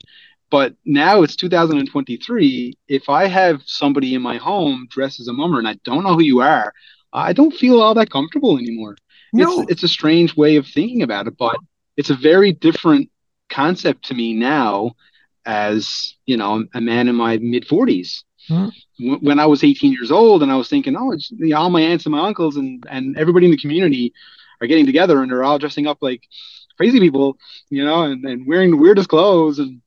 [0.49, 2.73] But now it's 2023.
[2.87, 6.15] If I have somebody in my home dressed as a mummer and I don't know
[6.15, 6.73] who you are,
[7.13, 8.95] I don't feel all that comfortable anymore.
[9.33, 9.61] No.
[9.61, 11.57] It's, it's a strange way of thinking about it, but
[11.97, 13.09] it's a very different
[13.49, 14.93] concept to me now
[15.45, 18.23] as, you know, a man in my mid 40s.
[18.49, 19.25] Mm-hmm.
[19.25, 21.81] When I was 18 years old and I was thinking, oh, you know, all my
[21.81, 24.13] aunts and my uncles and, and everybody in the community
[24.61, 26.23] are getting together and they're all dressing up like
[26.77, 27.37] crazy people,
[27.69, 29.81] you know, and, and wearing the weirdest clothes and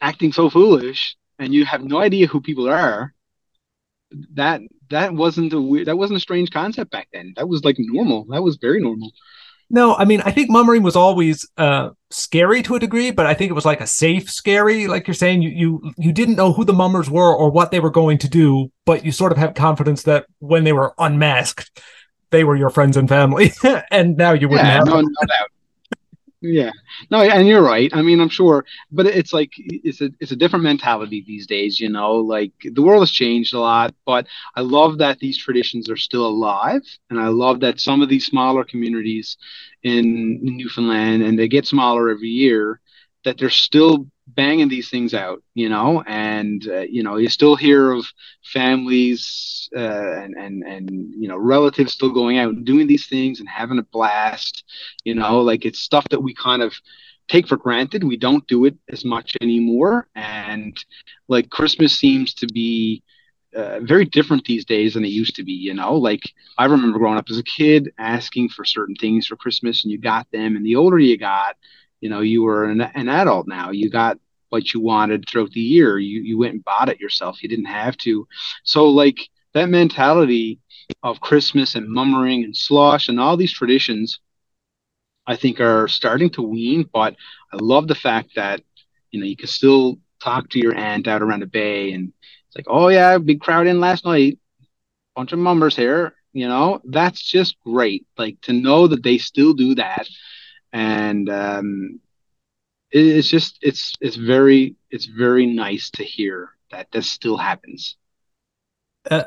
[0.00, 3.14] acting so foolish and you have no idea who people are
[4.34, 7.34] that that wasn't a weird, that wasn't a strange concept back then.
[7.36, 8.24] That was like normal.
[8.30, 9.12] That was very normal.
[9.70, 13.34] No, I mean, I think mummering was always uh, scary to a degree, but I
[13.34, 14.86] think it was like a safe scary.
[14.86, 17.80] Like you're saying, you you you didn't know who the mummers were or what they
[17.80, 21.82] were going to do, but you sort of had confidence that when they were unmasked,
[22.30, 23.52] they were your friends and family,
[23.90, 24.86] and now you wouldn't yeah, have.
[24.86, 25.50] No, no doubt.
[26.40, 26.70] Yeah,
[27.10, 27.90] no, and you're right.
[27.92, 31.80] I mean, I'm sure, but it's like it's a it's a different mentality these days.
[31.80, 35.90] You know, like the world has changed a lot, but I love that these traditions
[35.90, 39.36] are still alive, and I love that some of these smaller communities
[39.82, 42.80] in Newfoundland, and they get smaller every year,
[43.24, 47.56] that they're still banging these things out, you know, and uh, you know you still
[47.56, 48.06] hear of
[48.44, 53.40] families uh, and and and you know relatives still going out and doing these things
[53.40, 54.64] and having a blast,
[55.04, 56.74] you know, like it's stuff that we kind of
[57.28, 58.04] take for granted.
[58.04, 60.76] We don't do it as much anymore, and
[61.28, 63.02] like Christmas seems to be.
[63.56, 65.94] Uh, very different these days than it used to be, you know.
[65.96, 66.20] Like
[66.58, 69.98] I remember growing up as a kid asking for certain things for Christmas, and you
[69.98, 70.54] got them.
[70.54, 71.56] And the older you got,
[72.00, 73.70] you know you were an, an adult now.
[73.70, 74.18] You got
[74.50, 75.98] what you wanted throughout the year.
[75.98, 77.42] You you went and bought it yourself.
[77.42, 78.26] You didn't have to.
[78.64, 79.18] So like
[79.54, 80.60] that mentality
[81.02, 84.20] of christmas and mummering and slosh and all these traditions
[85.26, 87.14] i think are starting to wean but
[87.52, 88.60] i love the fact that
[89.10, 92.12] you know you can still talk to your aunt out around the bay and
[92.46, 94.38] it's like oh yeah big crowd in last night.
[95.14, 96.80] Bunch of mummers here you know?
[96.84, 100.06] That's just great like to know that they still do that
[100.72, 102.00] and um,
[102.90, 107.96] it, it's just it's it's very it's very nice to hear that this still happens.
[109.10, 109.24] Uh,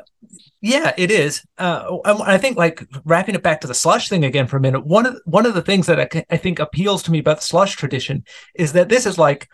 [0.60, 1.44] yeah, it is.
[1.58, 4.86] Uh, I think like wrapping it back to the slush thing again for a minute.
[4.86, 7.46] One of one of the things that I, I think appeals to me about the
[7.46, 8.24] slush tradition
[8.54, 9.48] is that this is like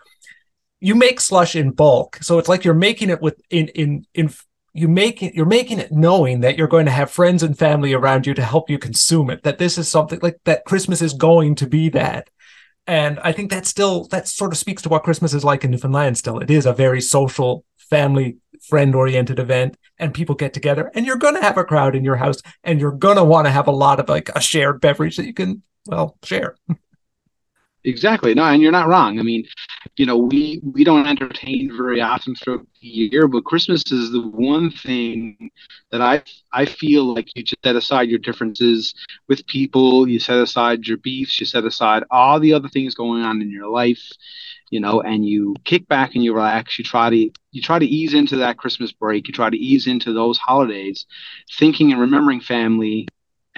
[0.79, 4.31] you make slush in bulk, so it's like you're making it with in in in
[4.79, 7.93] you make it you're making it knowing that you're going to have friends and family
[7.93, 11.13] around you to help you consume it that this is something like that christmas is
[11.13, 12.29] going to be that.
[12.87, 15.71] And i think that still that sort of speaks to what christmas is like in
[15.71, 16.39] newfoundland still.
[16.39, 21.17] It is a very social family friend oriented event and people get together and you're
[21.17, 23.67] going to have a crowd in your house and you're going to want to have
[23.67, 26.55] a lot of like a shared beverage that you can well share
[27.85, 28.33] Exactly.
[28.33, 29.19] No, and you're not wrong.
[29.19, 29.45] I mean,
[29.95, 34.21] you know, we we don't entertain very often throughout the year, but Christmas is the
[34.21, 35.49] one thing
[35.91, 38.93] that I I feel like you just set aside your differences
[39.29, 43.23] with people, you set aside your beefs, you set aside all the other things going
[43.23, 44.01] on in your life,
[44.69, 46.77] you know, and you kick back and you relax.
[46.77, 49.27] You try to you try to ease into that Christmas break.
[49.27, 51.05] You try to ease into those holidays,
[51.57, 53.07] thinking and remembering family,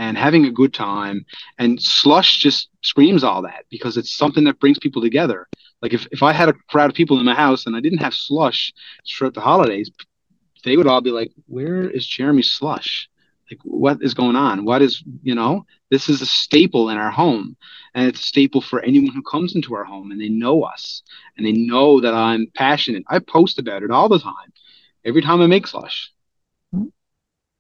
[0.02, 1.24] and having a good time.
[1.60, 5.48] And slush just screams all that because it's something that brings people together.
[5.84, 8.00] Like if, if I had a crowd of people in my house and I didn't
[8.00, 8.74] have slush
[9.08, 9.92] throughout the holidays,
[10.64, 13.08] they would all be like, Where is Jeremy's slush?
[13.52, 14.66] Like what is going on?
[14.66, 17.56] What is you know, this is a staple in our home.
[17.94, 21.04] And it's a staple for anyone who comes into our home and they know us
[21.38, 23.04] and they know that I'm passionate.
[23.08, 24.52] I post about it all the time.
[25.06, 26.12] Every time I make slush.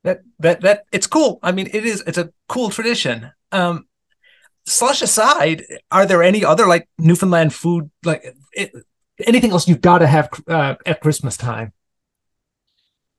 [0.03, 1.39] That that that it's cool.
[1.43, 2.03] I mean, it is.
[2.07, 3.31] It's a cool tradition.
[3.51, 3.85] Um,
[4.65, 8.71] slush aside, are there any other like Newfoundland food like it,
[9.25, 11.73] anything else you've got to have uh, at Christmas time?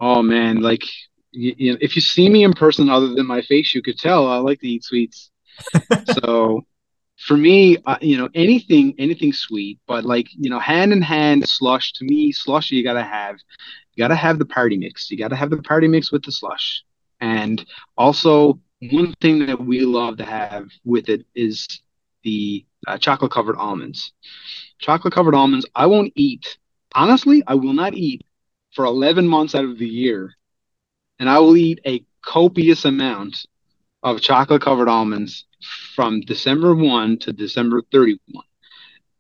[0.01, 0.83] Oh man, like
[1.31, 3.99] you, you know, if you see me in person other than my face, you could
[3.99, 5.31] tell I like to eat sweets.
[6.25, 6.65] so
[7.19, 11.49] for me, uh, you know, anything, anything sweet, but like, you know, hand in hand
[11.49, 13.37] slush to me, slush, you got to have,
[13.95, 15.11] you got to have the party mix.
[15.11, 16.83] You got to have the party mix with the slush.
[17.21, 17.65] And
[17.97, 21.67] also one thing that we love to have with it is
[22.25, 24.13] the uh, chocolate covered almonds.
[24.79, 26.59] Chocolate covered almonds, I won't eat.
[26.95, 28.25] Honestly, I will not eat
[28.75, 30.35] for 11 months out of the year.
[31.19, 33.47] And I will eat a copious amount
[34.03, 35.47] of chocolate covered almonds
[35.95, 38.45] from December 1 to December 31.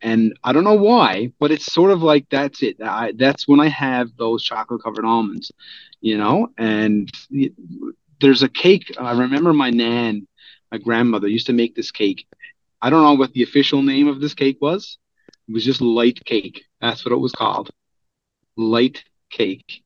[0.02, 2.76] And I don't know why, but it's sort of like that's it.
[2.82, 5.52] I, that's when I have those chocolate covered almonds,
[6.00, 6.48] you know.
[6.58, 7.08] And
[8.20, 8.94] there's a cake.
[8.98, 10.26] I remember my nan,
[10.72, 12.26] my grandmother, used to make this cake.
[12.80, 14.98] I don't know what the official name of this cake was.
[15.48, 16.64] It was just light cake.
[16.80, 17.70] That's what it was called.
[18.56, 19.82] Light cake.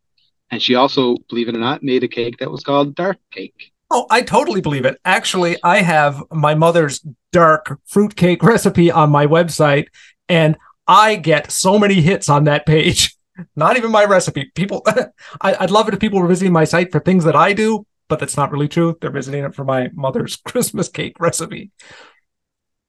[0.50, 3.72] And she also, believe it or not, made a cake that was called dark cake.
[3.90, 5.00] Oh, I totally believe it.
[5.04, 9.86] Actually, I have my mother's dark fruitcake recipe on my website,
[10.28, 10.56] and
[10.88, 13.16] I get so many hits on that page.
[13.56, 14.50] Not even my recipe.
[14.54, 14.82] People,
[15.40, 17.86] I, would love it if people were visiting my site for things that I do,
[18.08, 18.96] but that's not really true.
[19.00, 21.70] They're visiting it for my mother's Christmas cake recipe.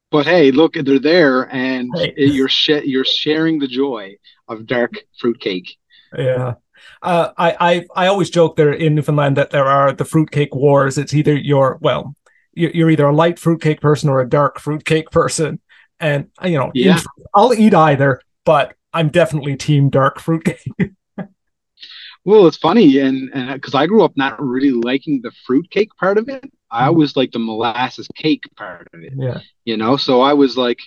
[0.09, 2.13] But hey, look, they're there, and hey.
[2.15, 4.15] you're sh- you're sharing the joy
[4.47, 5.75] of dark fruitcake.
[6.17, 6.53] Yeah.
[7.01, 10.97] Uh, I, I I always joke there in Newfoundland that there are the fruitcake wars.
[10.97, 12.15] It's either you're well,
[12.53, 15.59] you're either a light fruitcake person or a dark fruitcake person,
[15.99, 16.99] and you know, yeah.
[17.33, 20.71] I'll eat either, but I'm definitely team dark fruitcake.
[22.25, 26.17] well, it's funny, and and because I grew up not really liking the fruitcake part
[26.17, 26.87] of it, I mm-hmm.
[26.89, 29.13] always liked the molasses cake part of it.
[29.15, 30.79] Yeah, you know, so I was like,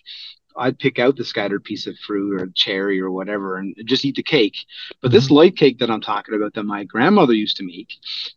[0.56, 4.16] I'd pick out the scattered piece of fruit or cherry or whatever and just eat
[4.16, 4.56] the cake.
[5.00, 5.14] But mm-hmm.
[5.16, 7.92] this light cake that I'm talking about that my grandmother used to make,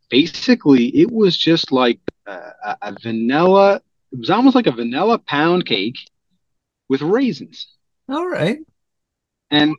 [0.10, 3.82] basically it was just like a, a vanilla.
[4.12, 5.98] It was almost like a vanilla pound cake
[6.90, 7.68] with raisins.
[8.10, 8.60] All right.
[9.50, 9.76] And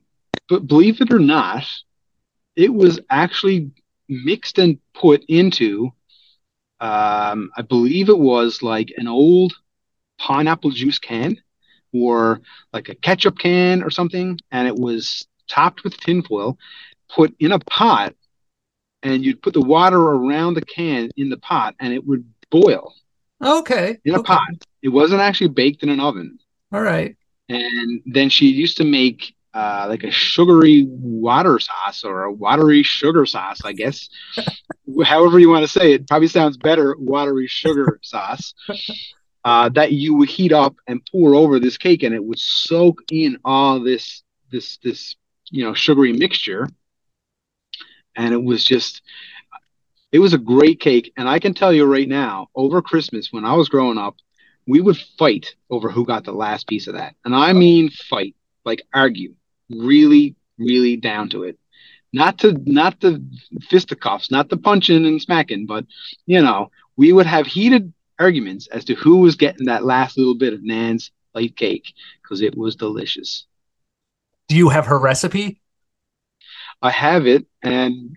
[0.48, 1.64] but believe it or not,
[2.56, 3.70] it was actually
[4.08, 5.92] mixed and put into
[6.80, 9.54] um, I believe it was like an old
[10.18, 11.38] pineapple juice can
[11.94, 12.40] or
[12.72, 16.58] like a ketchup can or something, and it was topped with tinfoil,
[17.08, 18.14] put in a pot,
[19.02, 22.94] and you'd put the water around the can in the pot, and it would boil.
[23.42, 23.98] Okay.
[24.04, 24.34] In a okay.
[24.34, 24.66] pot.
[24.82, 26.38] It wasn't actually baked in an oven.
[26.72, 27.16] All right.
[27.48, 32.82] And then she used to make uh, like a sugary water sauce or a watery
[32.82, 34.08] sugar sauce, I guess.
[35.04, 38.54] However you want to say it, probably sounds better, watery sugar sauce
[39.44, 43.02] uh, that you would heat up and pour over this cake, and it would soak
[43.10, 45.16] in all this this this
[45.50, 46.66] you know sugary mixture,
[48.16, 49.02] and it was just
[50.12, 51.12] it was a great cake.
[51.16, 54.16] And I can tell you right now, over Christmas when I was growing up,
[54.66, 58.34] we would fight over who got the last piece of that, and I mean fight,
[58.64, 59.34] like argue,
[59.68, 61.58] really, really down to it.
[62.14, 63.22] Not to not the
[63.68, 65.84] fisticuffs, not the punching and smacking, but
[66.24, 70.34] you know, we would have heated arguments as to who was getting that last little
[70.34, 73.46] bit of Nan's light cake because it was delicious.
[74.48, 75.60] Do you have her recipe?
[76.82, 78.16] I have it, and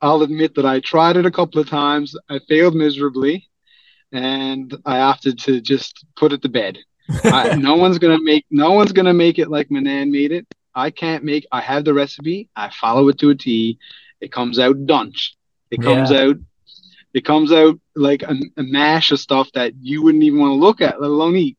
[0.00, 2.14] I'll admit that I tried it a couple of times.
[2.28, 3.48] I failed miserably,
[4.12, 6.78] and I opted to just put it to bed.
[7.24, 10.46] I, no one's gonna make no one's gonna make it like my nan made it.
[10.74, 11.46] I can't make.
[11.50, 12.50] I have the recipe.
[12.54, 13.78] I follow it to a T.
[14.20, 15.34] It comes out dunch.
[15.70, 16.20] It comes yeah.
[16.20, 16.36] out
[17.14, 20.54] it comes out like a, a mash of stuff that you wouldn't even want to
[20.54, 21.58] look at, let alone eat.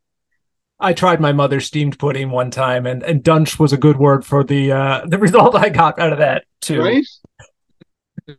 [0.79, 4.25] I tried my mother's steamed pudding one time, and and dunch was a good word
[4.25, 6.81] for the uh, the result I got out of that too.
[6.81, 7.05] Right?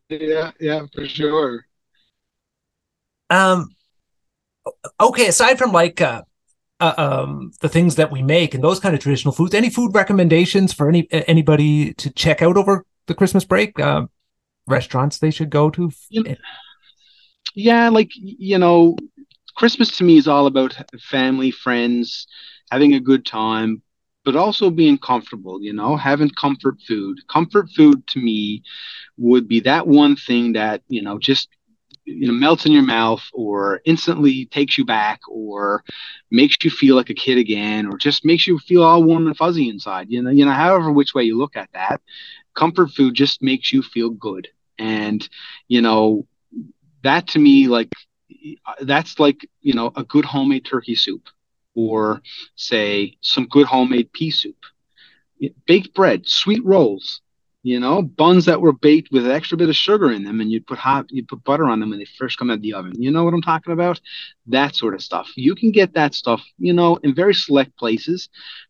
[0.08, 1.66] Yeah, yeah, for sure.
[3.28, 3.74] Um.
[5.00, 6.22] Okay, aside from like uh,
[6.78, 9.94] uh, um the things that we make and those kind of traditional foods, any food
[9.94, 13.78] recommendations for any anybody to check out over the Christmas break?
[13.78, 14.06] Uh,
[14.66, 15.90] restaurants they should go to.
[16.08, 16.36] You know,
[17.54, 18.96] yeah, like you know,
[19.56, 22.26] Christmas to me is all about family, friends,
[22.70, 23.82] having a good time,
[24.24, 27.18] but also being comfortable, you know, having comfort food.
[27.28, 28.62] Comfort food to me
[29.18, 31.48] would be that one thing that, you know, just
[32.04, 35.82] you know melts in your mouth or instantly takes you back or
[36.30, 39.36] makes you feel like a kid again or just makes you feel all warm and
[39.36, 42.00] fuzzy inside you know you know however which way you look at that
[42.54, 44.48] comfort food just makes you feel good
[44.78, 45.28] and
[45.68, 46.26] you know
[47.02, 47.90] that to me like
[48.82, 51.28] that's like you know a good homemade turkey soup
[51.74, 52.20] or
[52.56, 54.56] say some good homemade pea soup.
[55.66, 57.20] Baked bread sweet rolls
[57.62, 60.50] you know buns that were baked with an extra bit of sugar in them and
[60.50, 62.74] you'd put hot you'd put butter on them when they first come out of the
[62.74, 62.92] oven.
[63.00, 64.00] You know what i'm talking about?
[64.46, 65.30] That sort of stuff.
[65.36, 68.28] You can get that stuff you know in very select places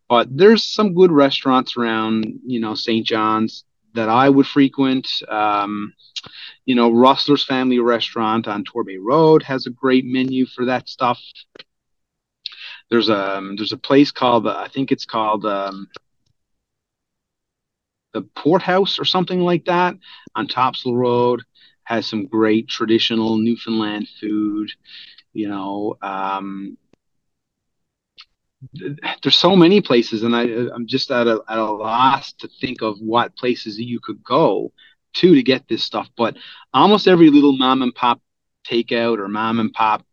[0.09, 3.65] but there's some good restaurants around you know st john's
[3.95, 5.93] that i would frequent um,
[6.67, 11.21] you know rustler's family restaurant on torbay road has a great menu for that stuff
[12.91, 15.89] there's a um, there's a place called i think it's called um,
[18.13, 19.95] the Port House or something like that
[20.35, 21.43] on Topsail Road
[21.85, 24.71] has some great traditional Newfoundland food.
[25.33, 26.77] You know, um,
[29.23, 32.83] there's so many places, and I, I'm just at a, at a loss to think
[32.83, 34.73] of what places you could go
[35.15, 36.09] to to get this stuff.
[36.17, 36.37] But
[36.73, 38.21] almost every little mom and pop
[38.67, 40.05] takeout or mom and pop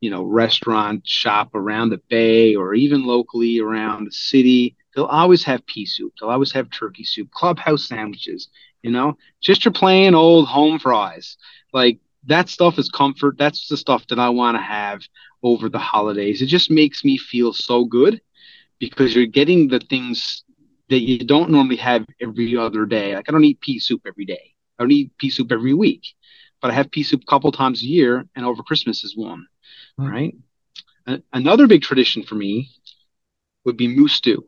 [0.00, 5.44] you know restaurant shop around the bay or even locally around the city They'll always
[5.44, 6.12] have pea soup.
[6.20, 8.48] They'll always have turkey soup, clubhouse sandwiches,
[8.82, 11.36] you know, just your plain old home fries.
[11.72, 13.36] Like that stuff is comfort.
[13.38, 15.02] That's the stuff that I want to have
[15.42, 16.42] over the holidays.
[16.42, 18.20] It just makes me feel so good
[18.78, 20.44] because you're getting the things
[20.90, 23.14] that you don't normally have every other day.
[23.14, 24.54] Like I don't eat pea soup every day.
[24.78, 26.02] I don't eat pea soup every week,
[26.60, 29.46] but I have pea soup a couple times a year, and over Christmas is one.
[29.98, 30.10] Mm.
[30.10, 30.34] Right.
[31.06, 32.70] A- another big tradition for me
[33.64, 34.46] would be moose stew.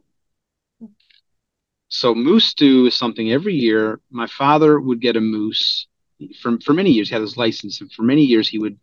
[1.89, 4.01] So moose stew is something every year.
[4.11, 5.87] My father would get a moose
[6.41, 7.09] for for many years.
[7.09, 8.79] He had his license, and for many years he would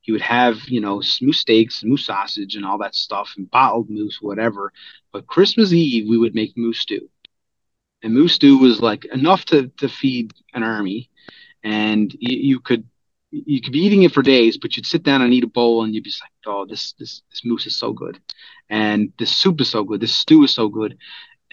[0.00, 3.90] he would have you know moose steaks, moose sausage, and all that stuff, and bottled
[3.90, 4.72] moose, whatever.
[5.12, 7.08] But Christmas Eve we would make moose stew,
[8.02, 11.10] and moose stew was like enough to to feed an army,
[11.62, 12.84] and you, you could
[13.30, 15.84] you could be eating it for days, but you'd sit down and eat a bowl,
[15.84, 18.20] and you'd be like, "Oh, this this this moose is so good,
[18.68, 20.98] and this soup is so good, this stew is so good,"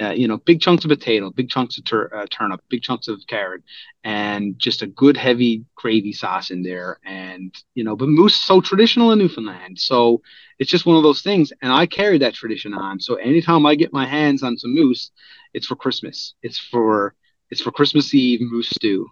[0.01, 3.07] uh, you know, big chunks of potato, big chunks of tur- uh, turnip, big chunks
[3.07, 3.61] of carrot,
[4.03, 6.99] and just a good heavy gravy sauce in there.
[7.05, 10.21] And you know, but moose so traditional in Newfoundland, so
[10.57, 11.51] it's just one of those things.
[11.61, 12.99] And I carry that tradition on.
[12.99, 15.11] So anytime I get my hands on some moose,
[15.53, 16.33] it's for Christmas.
[16.41, 17.15] It's for
[17.49, 19.09] it's for Christmas Eve moose stew,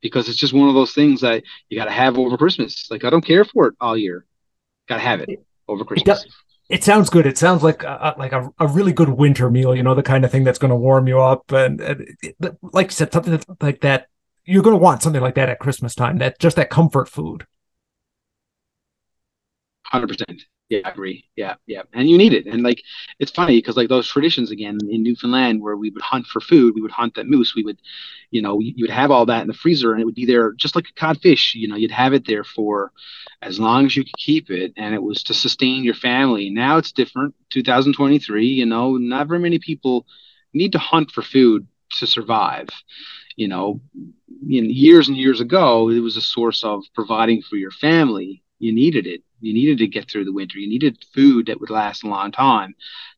[0.00, 2.90] because it's just one of those things that you got to have over Christmas.
[2.90, 4.26] Like I don't care for it all year,
[4.88, 6.26] got to have it over Christmas
[6.82, 7.26] sounds good.
[7.26, 9.74] It sounds like a, like a, a really good winter meal.
[9.74, 12.36] You know, the kind of thing that's going to warm you up, and, and it,
[12.62, 14.08] like you said, something that's like that.
[14.44, 16.18] You're going to want something like that at Christmas time.
[16.18, 17.46] That just that comfort food.
[19.84, 20.42] Hundred percent.
[20.68, 21.24] Yeah, I agree.
[21.36, 22.46] Yeah, yeah, and you need it.
[22.46, 22.82] And like,
[23.20, 26.74] it's funny because like those traditions again in Newfoundland, where we would hunt for food,
[26.74, 27.54] we would hunt that moose.
[27.54, 27.78] We would,
[28.32, 30.52] you know, you would have all that in the freezer, and it would be there
[30.54, 31.54] just like a codfish.
[31.54, 32.90] You know, you'd have it there for
[33.42, 36.50] as long as you could keep it, and it was to sustain your family.
[36.50, 37.34] Now it's different.
[37.50, 40.04] 2023, you know, not very many people
[40.52, 41.66] need to hunt for food
[41.98, 42.68] to survive.
[43.36, 43.80] You know,
[44.48, 48.42] in years and years ago, it was a source of providing for your family.
[48.58, 50.58] You needed it you needed to get through the winter.
[50.58, 52.74] You needed food that would last a long time.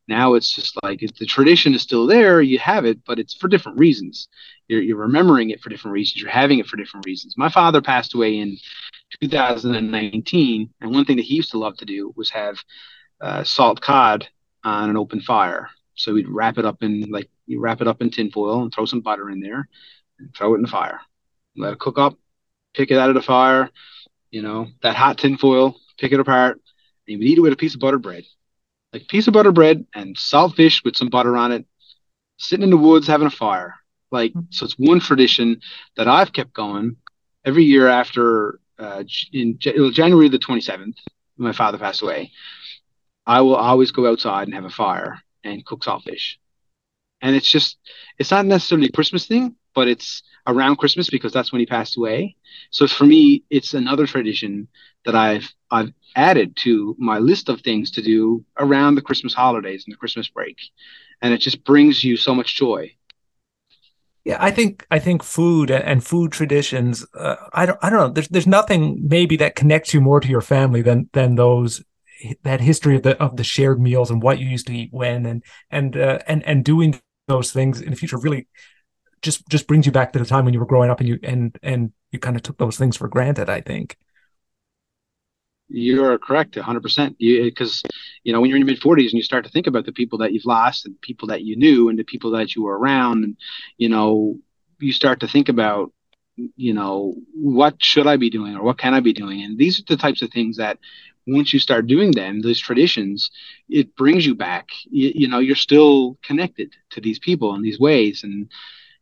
[0.09, 2.41] Now it's just like the tradition is still there.
[2.41, 4.28] You have it, but it's for different reasons.
[4.66, 6.20] You're, you're remembering it for different reasons.
[6.20, 7.34] You're having it for different reasons.
[7.36, 8.57] My father passed away in
[9.20, 12.59] 2019, and one thing that he used to love to do was have
[13.20, 14.26] uh, salt cod
[14.64, 15.70] on an open fire.
[15.95, 18.84] So we'd wrap it up in like you wrap it up in tinfoil and throw
[18.86, 19.68] some butter in there,
[20.18, 21.01] and throw it in the fire,
[21.57, 22.16] let it cook up,
[22.74, 23.70] pick it out of the fire.
[24.30, 26.60] You know that hot tinfoil pick it apart,
[27.06, 28.24] and you eat it with a piece of butter bread.
[28.92, 31.66] Like piece of butter bread and salt fish with some butter on it,
[32.38, 33.74] sitting in the woods having a fire.
[34.10, 35.60] Like, so it's one tradition
[35.96, 36.96] that I've kept going
[37.44, 40.96] every year after uh, in January the 27th,
[41.36, 42.30] my father passed away.
[43.26, 46.38] I will always go outside and have a fire and cook salt fish.
[47.20, 47.78] And it's just,
[48.18, 51.96] it's not necessarily a Christmas thing, but it's around Christmas because that's when he passed
[51.96, 52.36] away.
[52.70, 54.68] So for me, it's another tradition
[55.04, 59.84] that I've I've added to my list of things to do around the Christmas holidays
[59.86, 60.56] and the Christmas break,
[61.22, 62.92] and it just brings you so much joy.
[64.24, 67.06] Yeah, I think I think food and food traditions.
[67.14, 68.12] Uh, I don't I don't know.
[68.12, 71.84] There's there's nothing maybe that connects you more to your family than than those
[72.42, 75.24] that history of the of the shared meals and what you used to eat when
[75.24, 78.48] and and uh, and and doing those things in the future really
[79.22, 81.18] just just brings you back to the time when you were growing up and you
[81.22, 83.48] and and you kind of took those things for granted.
[83.48, 83.96] I think.
[85.70, 87.16] You're correct, 100%.
[87.18, 87.92] Because, you, eh,
[88.24, 89.92] you know, when you're in your mid 40s and you start to think about the
[89.92, 92.78] people that you've lost and people that you knew and the people that you were
[92.78, 93.36] around, and,
[93.76, 94.38] you know,
[94.80, 95.92] you start to think about
[96.56, 99.42] you know, what should I be doing or what can I be doing?
[99.42, 100.78] And these are the types of things that
[101.28, 103.30] once you start doing them, those traditions,
[103.68, 104.68] it brings you back.
[104.90, 108.24] You, you know, you're still connected to these people in these ways.
[108.24, 108.50] And,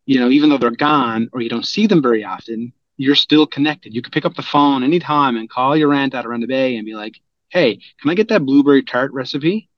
[0.04, 3.46] you know, even though they're gone or you don't see them very often, you're still
[3.46, 3.94] connected.
[3.94, 6.76] You can pick up the phone anytime and call your aunt out around the bay
[6.76, 9.68] and be like, hey, can I get that blueberry tart recipe?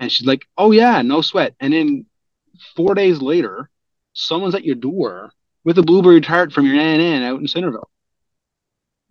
[0.00, 1.54] And she's like, oh, yeah, no sweat.
[1.60, 2.06] And then
[2.74, 3.70] four days later,
[4.12, 5.30] someone's at your door
[5.64, 7.90] with a blueberry tart from your Nan out in Centerville.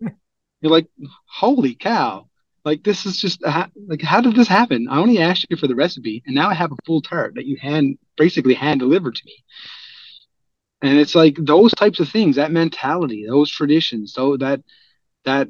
[0.00, 0.88] You're like,
[1.26, 2.28] holy cow.
[2.64, 4.88] Like this is just uh, like how did this happen?
[4.90, 7.46] I only asked you for the recipe, and now I have a full tart that
[7.46, 9.44] you hand basically hand delivered to me.
[10.82, 14.60] And it's like those types of things, that mentality, those traditions, so that
[15.24, 15.48] that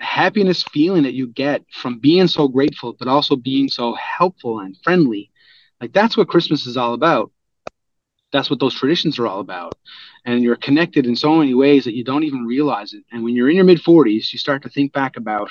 [0.00, 4.76] happiness feeling that you get from being so grateful, but also being so helpful and
[4.82, 5.30] friendly.
[5.80, 7.32] Like that's what Christmas is all about.
[8.32, 9.76] That's what those traditions are all about.
[10.24, 13.04] And you're connected in so many ways that you don't even realize it.
[13.12, 15.50] And when you're in your mid 40s, you start to think back about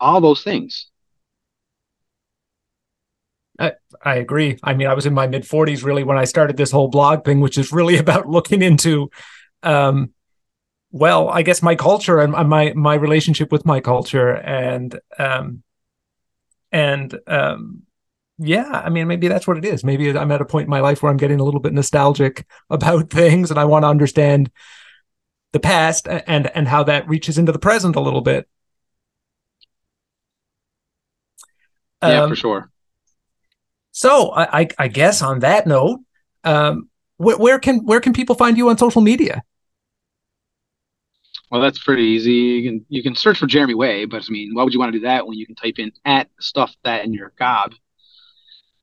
[0.00, 0.86] all those things.
[3.58, 3.72] I,
[4.02, 4.58] I agree.
[4.62, 7.24] I mean, I was in my mid 40s really when I started this whole blog
[7.24, 9.10] thing, which is really about looking into,
[9.62, 10.12] um,
[10.90, 15.62] well, I guess my culture and my my relationship with my culture, and um,
[16.72, 17.82] and um,
[18.38, 19.84] yeah, I mean, maybe that's what it is.
[19.84, 22.44] Maybe I'm at a point in my life where I'm getting a little bit nostalgic
[22.70, 24.50] about things, and I want to understand
[25.52, 28.48] the past and and how that reaches into the present a little bit.
[32.02, 32.70] Yeah, um, for sure.
[33.92, 36.00] So I, I, I, guess on that note,
[36.44, 39.42] um, where, where can where can people find you on social media?
[41.50, 42.32] Well, that's pretty easy.
[42.32, 44.92] You can you can search for Jeremy Whey, but I mean, why would you want
[44.92, 47.74] to do that when you can type in at stuff that in your gob?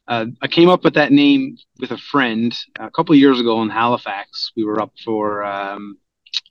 [0.08, 3.62] Uh, I came up with that name with a friend a couple of years ago
[3.62, 4.52] in Halifax.
[4.56, 5.98] We were up for um,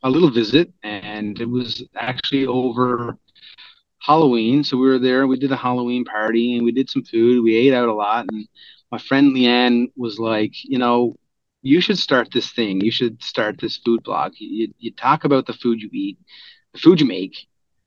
[0.02, 3.18] a little visit, and it was actually over
[4.06, 4.64] Halloween.
[4.64, 5.26] So we were there.
[5.26, 7.42] We did a Halloween party and we did some food.
[7.42, 8.26] We ate out a lot.
[8.30, 8.46] And
[8.92, 11.16] my friend Leanne was like, you know,
[11.62, 12.80] you should start this thing.
[12.80, 14.32] You should start this food blog.
[14.38, 16.18] You, you talk about the food you eat,
[16.72, 17.36] the food you make,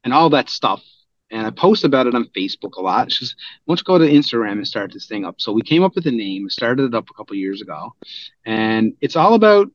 [0.04, 0.84] and all that stuff.
[1.32, 3.12] And I post about it on Facebook a lot.
[3.12, 5.40] She says, why don't you go to Instagram and start this thing up?
[5.40, 7.94] So we came up with a name, started it up a couple years ago.
[8.46, 9.68] And it's all about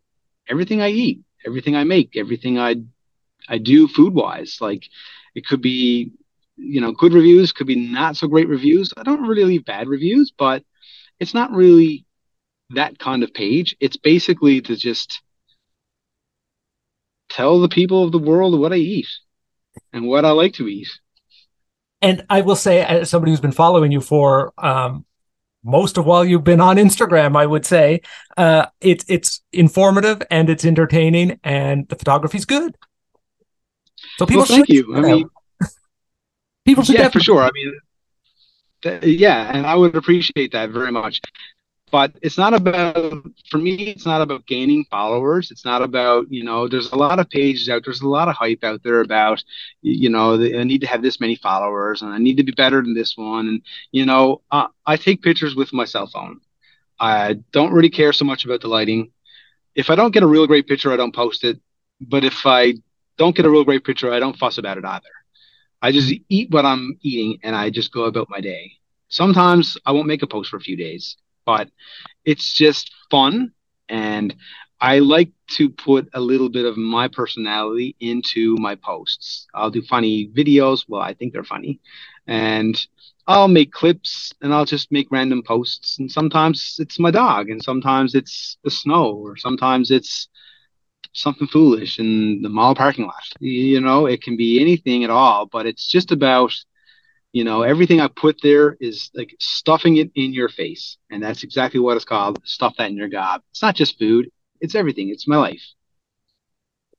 [0.48, 2.76] everything I eat, everything I make, everything I
[3.48, 4.58] I do food wise.
[4.60, 4.84] Like
[5.34, 6.12] it could be
[6.56, 8.92] you know, good reviews could be not so great reviews.
[8.96, 10.62] I don't really leave bad reviews, but
[11.18, 12.04] it's not really
[12.70, 13.76] that kind of page.
[13.80, 15.20] It's basically to just
[17.28, 19.08] tell the people of the world what I eat
[19.92, 20.88] and what I like to eat.
[22.00, 25.06] And I will say, as somebody who's been following you for um,
[25.64, 28.02] most of while you've been on Instagram, I would say
[28.36, 32.76] uh, it's it's informative and it's entertaining, and the photography's good.
[34.18, 34.94] So people, well, thank you.
[34.94, 35.30] I mean,
[36.64, 37.42] People should yeah, for sure.
[37.42, 37.74] I mean,
[38.82, 41.20] th- yeah, and I would appreciate that very much.
[41.90, 43.74] But it's not about for me.
[43.90, 45.52] It's not about gaining followers.
[45.52, 46.66] It's not about you know.
[46.66, 47.82] There's a lot of pages out.
[47.84, 49.44] There's a lot of hype out there about
[49.82, 50.34] you know.
[50.34, 53.16] I need to have this many followers, and I need to be better than this
[53.16, 53.46] one.
[53.46, 53.62] And
[53.92, 56.40] you know, uh, I take pictures with my cell phone.
[56.98, 59.12] I don't really care so much about the lighting.
[59.76, 61.60] If I don't get a real great picture, I don't post it.
[62.00, 62.74] But if I
[63.18, 65.23] don't get a real great picture, I don't fuss about it either.
[65.82, 68.72] I just eat what I'm eating and I just go about my day.
[69.08, 71.68] Sometimes I won't make a post for a few days, but
[72.24, 73.52] it's just fun.
[73.88, 74.34] And
[74.80, 79.46] I like to put a little bit of my personality into my posts.
[79.54, 80.84] I'll do funny videos.
[80.88, 81.80] Well, I think they're funny.
[82.26, 82.80] And
[83.26, 85.98] I'll make clips and I'll just make random posts.
[85.98, 90.28] And sometimes it's my dog, and sometimes it's the snow, or sometimes it's
[91.14, 93.14] something foolish in the mall parking lot.
[93.40, 96.52] You know, it can be anything at all, but it's just about,
[97.32, 100.98] you know, everything I put there is like stuffing it in your face.
[101.10, 103.42] And that's exactly what it's called stuff that in your gob.
[103.52, 105.62] It's not just food, it's everything, it's my life.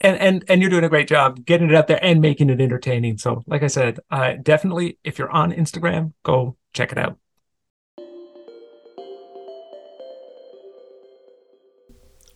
[0.02, 2.60] And, and and you're doing a great job getting it out there and making it
[2.60, 3.18] entertaining.
[3.18, 7.18] So, like I said, uh, definitely if you're on Instagram, go check it out.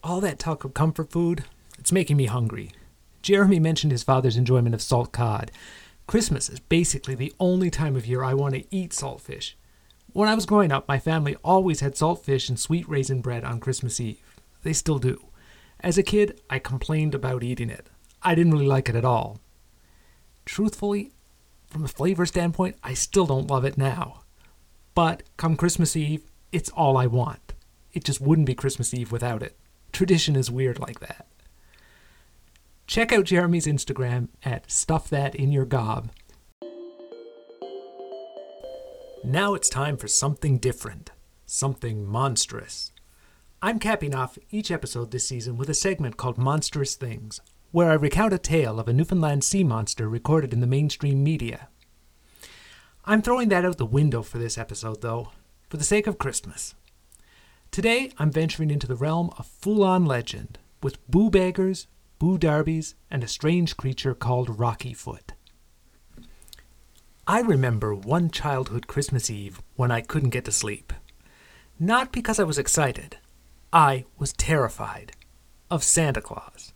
[0.01, 1.43] All that talk of comfort food,
[1.89, 2.69] it's making me hungry.
[3.23, 5.49] Jeremy mentioned his father's enjoyment of salt cod.
[6.05, 9.55] Christmas is basically the only time of year I want to eat saltfish.
[10.13, 13.59] When I was growing up, my family always had saltfish and sweet raisin bread on
[13.59, 14.21] Christmas Eve.
[14.61, 15.29] They still do.
[15.79, 17.87] As a kid, I complained about eating it.
[18.21, 19.39] I didn't really like it at all.
[20.45, 21.09] Truthfully,
[21.65, 24.21] from a flavor standpoint, I still don't love it now.
[24.93, 26.21] But come Christmas Eve,
[26.51, 27.53] it's all I want.
[27.93, 29.57] It just wouldn't be Christmas Eve without it.
[29.91, 31.25] Tradition is weird like that.
[32.89, 36.09] Check out Jeremy's Instagram at Stuff That In Your Gob.
[39.23, 41.11] Now it's time for something different,
[41.45, 42.91] something monstrous.
[43.61, 47.93] I'm capping off each episode this season with a segment called Monstrous Things, where I
[47.93, 51.67] recount a tale of a Newfoundland sea monster recorded in the mainstream media.
[53.05, 55.29] I'm throwing that out the window for this episode, though,
[55.69, 56.73] for the sake of Christmas.
[57.69, 61.85] Today, I'm venturing into the realm of full on legend, with boo beggars,
[62.19, 65.33] boo darbies, and a strange creature called Rocky Foot.
[67.25, 70.91] I remember one childhood Christmas Eve when I couldn't get to sleep.
[71.79, 73.17] Not because I was excited,
[73.71, 75.13] I was terrified
[75.71, 76.73] of Santa Claus.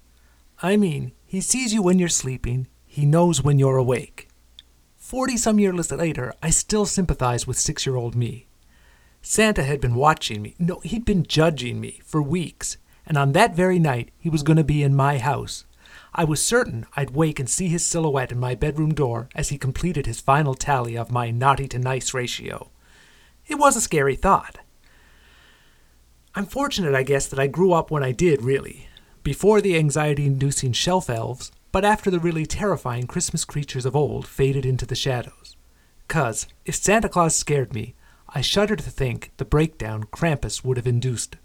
[0.62, 4.30] I mean, he sees you when you're sleeping, he knows when you're awake.
[4.96, 8.48] Forty some years later, I still sympathize with six year old me.
[9.22, 13.56] Santa had been watching me, no, he'd been judging me for weeks, and on that
[13.56, 15.66] very night he was going to be in my house.
[16.16, 19.58] I was certain I'd wake and see his silhouette in my bedroom door as he
[19.58, 22.70] completed his final tally of my naughty to nice ratio.
[23.48, 24.60] It was a scary thought.
[26.36, 28.88] I'm fortunate, I guess, that I grew up when I did, really.
[29.24, 34.28] Before the anxiety inducing shelf elves, but after the really terrifying Christmas creatures of old
[34.28, 35.56] faded into the shadows.
[36.08, 37.96] 'Cause, if Santa Claus scared me,
[38.30, 41.38] I shudder to think the breakdown Krampus would have induced.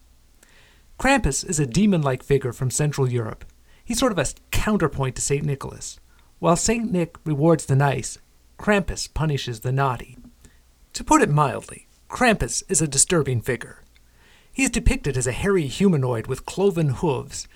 [0.99, 3.45] Krampus is a demon like figure from Central Europe.
[3.85, 5.45] He's sort of a counterpoint to St.
[5.45, 6.01] Nicholas.
[6.41, 6.91] While St.
[6.91, 8.19] Nick rewards the nice,
[8.59, 10.19] Krampus punishes the naughty.
[10.95, 13.85] To put it mildly, Krampus is a disturbing figure.
[14.53, 17.47] He is depicted as a hairy humanoid with cloven hooves.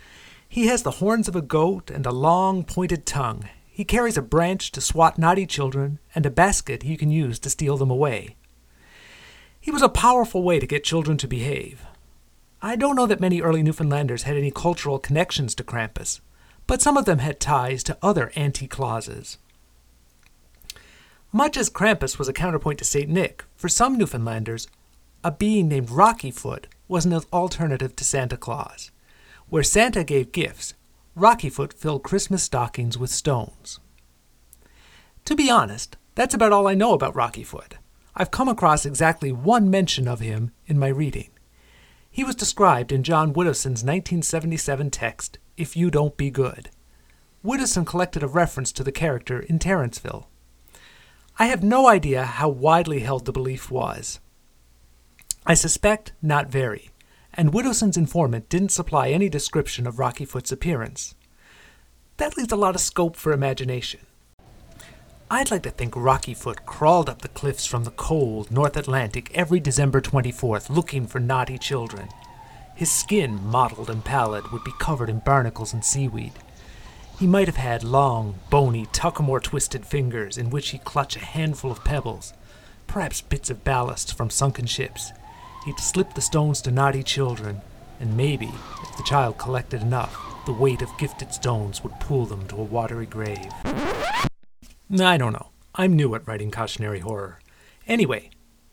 [0.48, 3.48] He has the horns of a goat and a long, pointed tongue.
[3.66, 7.50] He carries a branch to swat naughty children and a basket he can use to
[7.50, 8.36] steal them away.
[9.60, 11.84] He was a powerful way to get children to behave.
[12.64, 16.20] I don't know that many early Newfoundlanders had any cultural connections to Krampus,
[16.68, 19.38] but some of them had ties to other anti Clauses.
[21.32, 23.08] Much as Krampus was a counterpoint to St.
[23.08, 24.68] Nick, for some Newfoundlanders,
[25.24, 28.92] a being named Rockyfoot was an alternative to Santa Claus.
[29.48, 30.74] Where Santa gave gifts,
[31.18, 33.80] Rockyfoot filled Christmas stockings with stones.
[35.24, 37.72] To be honest, that's about all I know about Rockyfoot.
[38.14, 41.31] I've come across exactly one mention of him in my reading.
[42.14, 46.68] He was described in John Widdowson's 1977 text, If You Don't Be Good.
[47.42, 50.26] Widdowson collected a reference to the character in Terenceville.
[51.38, 54.20] I have no idea how widely held the belief was.
[55.46, 56.90] I suspect not very,
[57.32, 61.14] and Widdowson's informant didn't supply any description of Rockyfoot's appearance.
[62.18, 64.00] That leaves a lot of scope for imagination.
[65.34, 69.60] I'd like to think Rockyfoot crawled up the cliffs from the cold North Atlantic every
[69.60, 72.10] December 24th looking for naughty children.
[72.74, 76.34] His skin, mottled and pallid, would be covered in barnacles and seaweed.
[77.18, 81.72] He might have had long, bony, tuckamore twisted fingers in which he'd clutch a handful
[81.72, 82.34] of pebbles,
[82.86, 85.12] perhaps bits of ballast from sunken ships.
[85.64, 87.62] He'd slip the stones to naughty children,
[88.00, 88.52] and maybe,
[88.82, 90.14] if the child collected enough,
[90.44, 93.50] the weight of gifted stones would pull them to a watery grave.
[95.00, 95.50] I don't know.
[95.74, 97.40] I'm new at writing cautionary horror.
[97.86, 98.30] Anyway,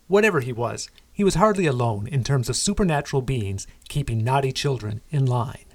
[0.08, 5.02] whatever he was, he was hardly alone in terms of supernatural beings keeping naughty children
[5.10, 5.66] in line.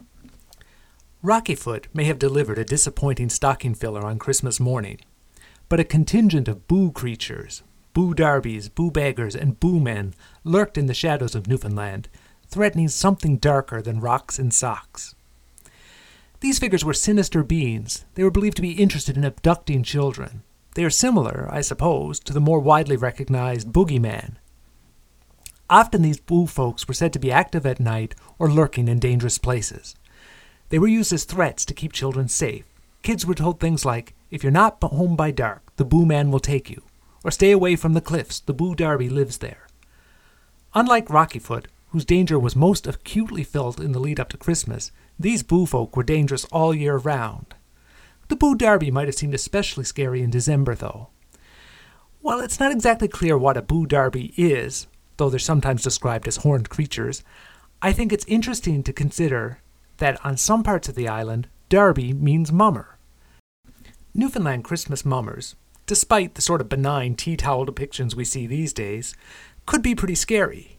[1.22, 5.00] Rockyfoot may have delivered a disappointing stocking filler on Christmas morning,
[5.70, 7.62] but a contingent of boo creatures,
[7.94, 10.14] boo darbies, boo beggars, and boo men
[10.44, 12.10] lurked in the shadows of Newfoundland,
[12.46, 15.13] threatening something darker than rocks and socks.
[16.44, 18.04] These figures were sinister beings.
[18.16, 20.42] They were believed to be interested in abducting children.
[20.74, 24.34] They are similar, I suppose, to the more widely recognized boogeyman.
[25.70, 29.38] Often these boo folks were said to be active at night or lurking in dangerous
[29.38, 29.94] places.
[30.68, 32.66] They were used as threats to keep children safe.
[33.00, 36.40] Kids were told things like, if you're not home by dark, the boo man will
[36.40, 36.82] take you,
[37.24, 39.66] or stay away from the cliffs, the boo darby lives there.
[40.74, 45.42] Unlike Rockyfoot, whose danger was most acutely felt in the lead up to Christmas, these
[45.42, 47.54] boo folk were dangerous all year round.
[48.28, 51.08] The boo derby might have seemed especially scary in December, though.
[52.20, 54.86] While it's not exactly clear what a boo derby is,
[55.16, 57.22] though they're sometimes described as horned creatures,
[57.82, 59.58] I think it's interesting to consider
[59.98, 62.98] that on some parts of the island, derby means mummer.
[64.14, 65.54] Newfoundland Christmas mummers,
[65.86, 69.14] despite the sort of benign tea towel depictions we see these days,
[69.66, 70.73] could be pretty scary.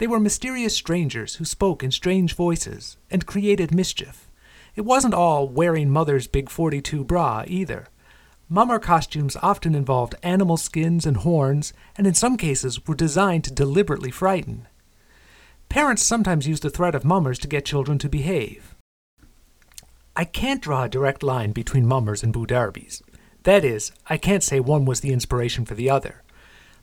[0.00, 4.30] They were mysterious strangers who spoke in strange voices and created mischief.
[4.74, 7.86] It wasn't all wearing mother's big 42 bra either.
[8.48, 13.52] Mummer costumes often involved animal skins and horns, and in some cases were designed to
[13.52, 14.66] deliberately frighten.
[15.68, 18.74] Parents sometimes used the threat of mummers to get children to behave.
[20.16, 23.02] I can't draw a direct line between mummers and Boo Derbies.
[23.42, 26.22] That is, I can't say one was the inspiration for the other.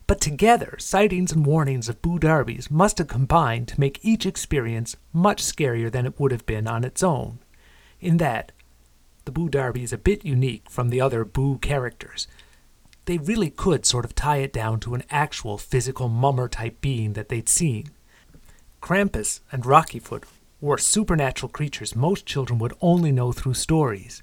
[0.08, 4.96] But together, sightings and warnings of Boo Derbies must have combined to make each experience
[5.12, 7.40] much scarier than it would have been on its own.
[8.00, 8.50] In that,
[9.26, 12.26] the Boo Derby is a bit unique from the other Boo characters.
[13.04, 17.12] They really could sort of tie it down to an actual physical mummer type being
[17.12, 17.90] that they'd seen.
[18.80, 20.24] Krampus and Rockyfoot
[20.58, 24.22] were supernatural creatures most children would only know through stories.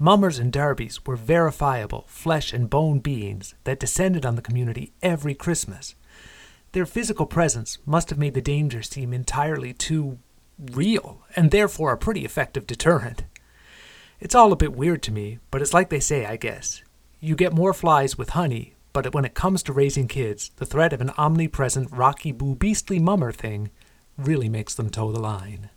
[0.00, 5.34] Mummers and Derbies were verifiable flesh and bone beings that descended on the community every
[5.34, 5.96] Christmas.
[6.70, 10.18] Their physical presence must have made the danger seem entirely too
[10.72, 13.24] real, and therefore a pretty effective deterrent.
[14.20, 16.82] It's all a bit weird to me, but it's like they say, I guess.
[17.18, 20.92] You get more flies with honey, but when it comes to raising kids, the threat
[20.92, 23.70] of an omnipresent Rocky Boo beastly mummer thing
[24.16, 25.70] really makes them toe the line.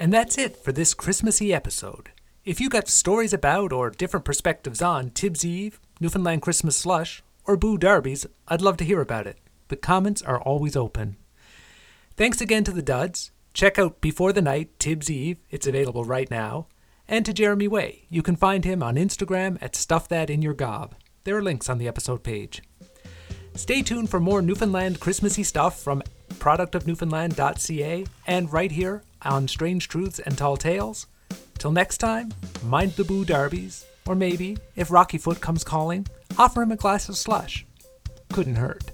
[0.00, 2.12] And that's it for this Christmassy episode.
[2.42, 7.58] If you got stories about or different perspectives on Tibb's Eve, Newfoundland Christmas Slush, or
[7.58, 9.36] Boo Derbies, I'd love to hear about it.
[9.68, 11.18] The comments are always open.
[12.16, 13.30] Thanks again to the Duds.
[13.52, 15.36] Check out Before the Night, Tibb's Eve.
[15.50, 16.66] It's available right now.
[17.06, 18.06] And to Jeremy Whey.
[18.08, 20.94] You can find him on Instagram at Stuff That In Your Gob.
[21.24, 22.62] There are links on the episode page.
[23.60, 26.02] Stay tuned for more Newfoundland Christmassy stuff from
[26.38, 31.06] productofnewfoundland.ca and right here on Strange Truths and Tall Tales.
[31.58, 32.32] Till next time,
[32.64, 36.06] mind the Boo darbies, or maybe, if Rockyfoot comes calling,
[36.38, 37.66] offer him a glass of slush.
[38.32, 38.92] Couldn't hurt.